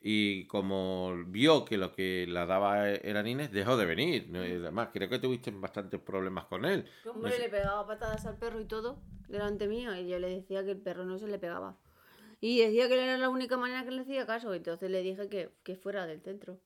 y 0.02 0.46
como 0.48 1.14
vio 1.28 1.66
que 1.66 1.78
lo 1.78 1.94
que 1.94 2.26
la 2.28 2.46
daba 2.46 2.90
era 2.90 3.24
Nines, 3.24 3.52
dejó 3.52 3.78
de 3.78 3.86
venir. 3.86 4.30
Además, 4.34 4.90
creo 4.94 5.10
que 5.10 5.20
tuviste 5.20 5.52
bastantes 5.52 6.00
problemas 6.00 6.46
con 6.46 6.66
él. 6.66 6.86
Hombre, 7.06 7.38
le 7.38 7.50
pegaba 7.50 7.86
patadas 7.86 8.26
al 8.26 8.38
perro 8.38 8.60
y 8.60 8.66
todo 8.66 9.02
delante 9.28 9.68
mío 9.68 9.96
y 9.96 10.08
yo 10.08 10.20
le 10.20 10.30
decía 10.30 10.64
que 10.64 10.72
el 10.72 10.82
perro 10.82 11.06
no 11.06 11.18
se 11.20 11.28
le 11.28 11.40
pegaba. 11.40 11.78
Y 12.42 12.60
decía 12.60 12.88
que 12.88 13.02
era 13.02 13.18
la 13.18 13.30
única 13.30 13.58
manera 13.58 13.84
que 13.84 13.92
le 13.92 14.02
hacía 14.02 14.26
caso. 14.26 14.54
Entonces 14.54 14.90
le 14.90 15.02
dije 15.02 15.28
que, 15.30 15.52
que 15.64 15.76
fuera 15.76 16.06
del 16.06 16.22
centro. 16.22 16.60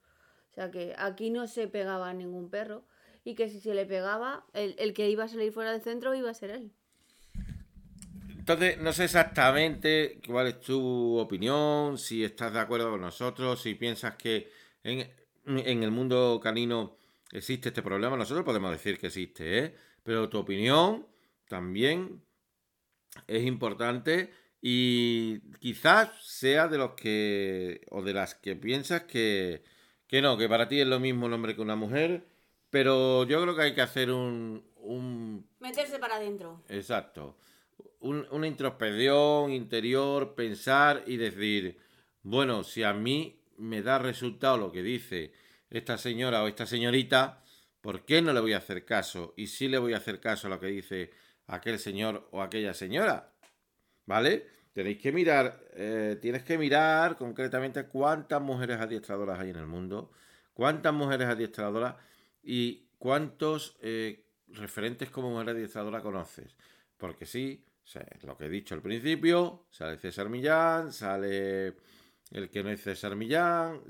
O 0.51 0.53
sea 0.53 0.69
que 0.69 0.93
aquí 0.97 1.31
no 1.31 1.47
se 1.47 1.67
pegaba 1.67 2.09
a 2.09 2.13
ningún 2.13 2.49
perro 2.51 2.83
y 3.23 3.35
que 3.35 3.49
si 3.49 3.59
se 3.59 3.73
le 3.73 3.85
pegaba, 3.85 4.45
el, 4.53 4.93
que 4.93 5.09
iba 5.09 5.23
a 5.23 5.27
salir 5.27 5.51
fuera 5.51 5.71
del 5.71 5.81
centro 5.81 6.13
iba 6.13 6.29
a 6.29 6.33
ser 6.33 6.51
él. 6.51 6.71
Entonces, 8.43 8.77
no 8.77 8.91
sé 8.91 9.05
exactamente 9.05 10.19
cuál 10.27 10.47
es 10.47 10.59
tu 10.59 11.17
opinión, 11.17 11.97
si 11.97 12.25
estás 12.25 12.51
de 12.51 12.59
acuerdo 12.59 12.91
con 12.91 12.99
nosotros, 12.99 13.61
si 13.61 13.73
piensas 13.75 14.15
que 14.15 14.51
en, 14.83 15.07
el 15.45 15.91
mundo 15.91 16.41
canino 16.43 16.97
existe 17.31 17.69
este 17.69 17.81
problema. 17.81 18.17
Nosotros 18.17 18.43
podemos 18.43 18.69
decir 18.69 18.99
que 18.99 19.07
existe, 19.07 19.59
¿eh? 19.59 19.75
Pero 20.03 20.27
tu 20.27 20.39
opinión 20.39 21.07
también 21.47 22.21
es 23.27 23.45
importante 23.45 24.33
y 24.61 25.39
quizás 25.59 26.09
sea 26.21 26.67
de 26.67 26.77
los 26.79 26.95
que, 26.95 27.79
o 27.91 28.01
de 28.01 28.13
las 28.13 28.35
que 28.35 28.57
piensas 28.57 29.03
que, 29.03 29.63
que 30.05 30.21
no, 30.21 30.37
que 30.37 30.49
para 30.49 30.67
ti 30.67 30.81
es 30.81 30.87
lo 30.87 30.99
mismo 30.99 31.27
un 31.27 31.33
hombre 31.33 31.55
que 31.55 31.61
una 31.61 31.77
mujer 31.77 32.25
pero 32.73 33.23
yo 33.25 33.39
creo 33.39 33.55
que 33.55 33.61
hay 33.61 33.75
que 33.75 33.83
hacer 33.83 34.09
un... 34.09 34.65
Meterse 35.59 35.99
para 35.99 36.15
adentro. 36.15 36.63
Exacto. 36.69 37.37
Una 38.03 38.47
introspección 38.47 39.51
interior, 39.51 40.35
pensar 40.35 41.03
y 41.07 41.17
decir, 41.17 41.79
bueno, 42.21 42.63
si 42.63 42.83
a 42.83 42.93
mí 42.93 43.41
me 43.57 43.81
da 43.81 43.97
resultado 43.97 44.57
lo 44.57 44.71
que 44.71 44.83
dice 44.83 45.33
esta 45.69 45.97
señora 45.97 46.43
o 46.43 46.47
esta 46.47 46.65
señorita, 46.65 47.43
¿por 47.81 48.05
qué 48.05 48.21
no 48.21 48.33
le 48.33 48.39
voy 48.39 48.53
a 48.53 48.57
hacer 48.57 48.85
caso? 48.85 49.33
Y 49.37 49.47
sí 49.47 49.67
le 49.67 49.77
voy 49.77 49.93
a 49.93 49.97
hacer 49.97 50.19
caso 50.19 50.47
a 50.47 50.49
lo 50.51 50.59
que 50.59 50.67
dice 50.67 51.11
aquel 51.47 51.79
señor 51.79 52.27
o 52.31 52.41
aquella 52.41 52.73
señora. 52.73 53.33
¿Vale? 54.05 54.45
Tenéis 54.73 54.99
que 54.99 55.11
mirar, 55.11 55.63
eh, 55.73 56.17
tienes 56.21 56.43
que 56.43 56.57
mirar 56.57 57.15
concretamente 57.15 57.85
cuántas 57.87 58.41
mujeres 58.41 58.79
adiestradoras 58.79 59.39
hay 59.39 59.51
en 59.51 59.57
el 59.57 59.67
mundo, 59.67 60.11
cuántas 60.53 60.93
mujeres 60.93 61.27
adiestradoras 61.27 61.95
¿Y 62.43 62.89
cuántos 62.99 63.77
eh, 63.81 64.25
referentes 64.49 65.09
como 65.09 65.31
mujer 65.31 65.49
adiestradora 65.49 66.01
conoces? 66.01 66.55
Porque 66.97 67.25
sí, 67.25 67.65
lo 68.23 68.37
que 68.37 68.45
he 68.45 68.49
dicho 68.49 68.75
al 68.75 68.81
principio, 68.81 69.65
sale 69.69 69.97
César 69.97 70.29
Millán, 70.29 70.91
sale 70.91 71.75
el 72.31 72.49
que 72.49 72.63
no 72.63 72.69
es 72.69 72.81
César 72.81 73.15
Millán. 73.15 73.81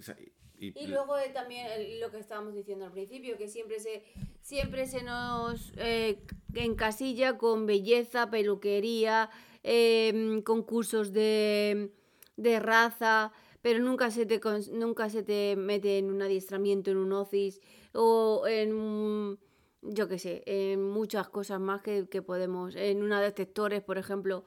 y, 0.58 0.88
luego 0.88 1.18
eh, 1.18 1.30
también 1.34 1.68
lo 2.00 2.10
que 2.12 2.20
estábamos 2.20 2.54
diciendo 2.54 2.86
al 2.86 2.92
principio, 2.92 3.38
que 3.38 3.48
siempre 3.48 3.80
se, 3.80 4.04
siempre 4.42 4.88
se 4.88 5.04
nos 5.04 5.74
eh, 5.78 6.20
encasilla 6.56 7.38
con 7.38 7.66
belleza, 7.66 8.30
peluquería, 8.30 9.30
em, 9.64 10.42
concursos 10.42 11.14
de, 11.14 11.92
de 12.36 12.60
raza, 12.60 13.32
pero 13.62 13.80
nunca 13.80 14.12
se, 14.12 14.26
te, 14.26 14.42
nunca 14.72 15.10
se 15.10 15.24
te 15.24 15.56
mete 15.56 15.98
en 15.98 16.12
un 16.12 16.22
adiestramiento, 16.22 16.92
en 16.92 16.98
un 16.98 17.14
office 17.14 17.62
o 17.94 18.46
en, 18.48 19.40
yo 19.86 20.08
qué 20.08 20.20
sé, 20.20 20.44
en 20.46 20.82
muchas 20.82 21.30
cosas 21.30 21.60
más 21.60 21.82
que, 21.82 22.06
podemos, 22.22 22.76
en 22.76 23.04
una 23.04 23.22
detectores, 23.22 23.82
por 23.82 23.98
ejemplo, 23.98 24.46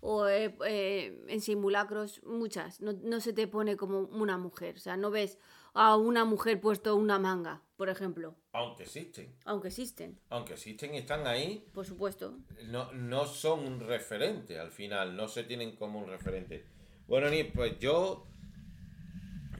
o 0.00 0.28
eh, 0.28 0.56
eh, 0.66 1.24
en 1.28 1.40
simulacros, 1.40 2.22
muchas. 2.24 2.80
No, 2.80 3.20
se 3.20 3.32
te 3.32 3.46
pone 3.46 3.76
como 3.76 4.00
una 4.00 4.38
mujer, 4.38 4.76
o 4.76 4.80
sea, 4.80 4.96
no 4.96 5.10
ves 5.10 5.38
a 5.74 5.96
una 5.96 6.24
mujer 6.24 6.60
puesto 6.60 6.96
una 6.96 7.18
manga, 7.18 7.62
por 7.76 7.88
ejemplo. 7.88 8.36
Aunque 8.52 8.84
existen. 8.84 9.34
Aunque 9.44 9.68
existen. 9.68 10.18
Aunque 10.30 10.54
existen 10.54 10.94
y 10.94 10.98
están 10.98 11.26
ahí. 11.26 11.66
Por 11.72 11.84
supuesto. 11.84 12.38
No, 12.66 12.92
no 12.92 13.26
son 13.26 13.66
un 13.66 13.80
referente 13.80 14.58
al 14.58 14.70
final, 14.70 15.16
no 15.16 15.28
se 15.28 15.44
tienen 15.44 15.76
como 15.76 16.00
un 16.00 16.08
referente. 16.08 16.64
Bueno, 17.06 17.28
Ni, 17.28 17.44
pues 17.44 17.78
yo. 17.78 18.24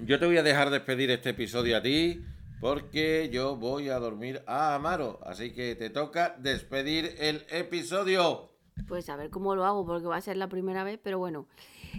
Yo 0.04 0.20
te 0.20 0.26
voy 0.26 0.36
a 0.36 0.44
dejar 0.44 0.70
despedir 0.70 1.10
este 1.10 1.30
episodio 1.30 1.76
a 1.76 1.82
ti 1.82 2.22
porque 2.60 3.30
yo 3.32 3.56
voy 3.56 3.88
a 3.88 3.98
dormir 3.98 4.42
a 4.46 4.74
Amaro. 4.74 5.20
Así 5.24 5.52
que 5.52 5.74
te 5.74 5.90
toca 5.90 6.36
despedir 6.38 7.14
el 7.18 7.46
episodio. 7.50 8.50
Pues 8.86 9.08
a 9.08 9.16
ver 9.16 9.30
cómo 9.30 9.54
lo 9.54 9.64
hago, 9.64 9.84
porque 9.84 10.06
va 10.06 10.16
a 10.16 10.20
ser 10.20 10.36
la 10.36 10.48
primera 10.48 10.84
vez, 10.84 10.98
pero 11.02 11.18
bueno. 11.18 11.46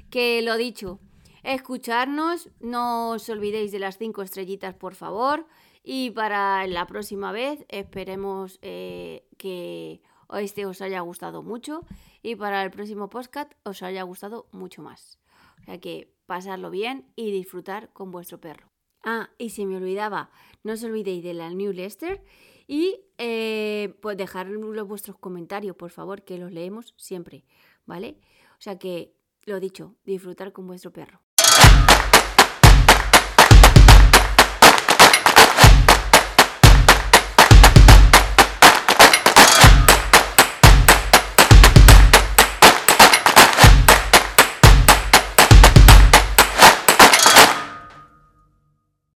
Que 0.10 0.42
lo 0.42 0.58
dicho, 0.58 1.00
escucharnos, 1.44 2.50
no 2.60 3.12
os 3.12 3.30
olvidéis 3.30 3.72
de 3.72 3.80
las 3.80 3.98
cinco 3.98 4.22
estrellitas, 4.22 4.76
por 4.76 4.96
favor. 4.96 5.48
Y 5.84 6.12
para 6.12 6.68
la 6.68 6.86
próxima 6.88 7.32
vez 7.32 7.66
esperemos 7.70 8.60
eh, 8.62 9.26
que 9.38 10.02
este 10.34 10.66
os 10.66 10.82
haya 10.82 11.00
gustado 11.02 11.42
mucho 11.42 11.86
y 12.22 12.36
para 12.36 12.64
el 12.64 12.70
próximo 12.70 13.10
podcast 13.10 13.54
os 13.64 13.82
haya 13.82 14.04
gustado 14.04 14.48
mucho 14.52 14.82
más. 14.82 15.20
O 15.62 15.64
sea 15.66 15.80
que 15.80 16.14
pasarlo 16.26 16.70
bien 16.70 17.12
y 17.16 17.32
disfrutar 17.32 17.92
con 17.94 18.12
vuestro 18.12 18.40
perro. 18.40 18.70
Ah, 19.04 19.30
y 19.38 19.50
si 19.52 19.66
me 19.66 19.78
olvidaba, 19.78 20.30
no 20.64 20.74
os 20.74 20.84
olvidéis 20.84 21.24
de 21.24 21.34
la 21.34 21.50
newsletter 21.50 22.24
y 22.68 23.02
eh, 23.18 23.96
pues 24.02 24.18
dejar 24.18 24.50
vuestros 24.86 25.18
comentarios, 25.18 25.76
por 25.76 25.92
favor, 25.92 26.24
que 26.24 26.38
los 26.38 26.52
leemos 26.52 26.94
siempre, 26.98 27.46
¿vale? 27.86 28.20
O 28.60 28.62
sea 28.62 28.78
que, 28.78 29.16
lo 29.46 29.60
dicho, 29.60 29.96
disfrutar 30.04 30.52
con 30.52 30.68
vuestro 30.68 30.92
perro. 30.92 31.22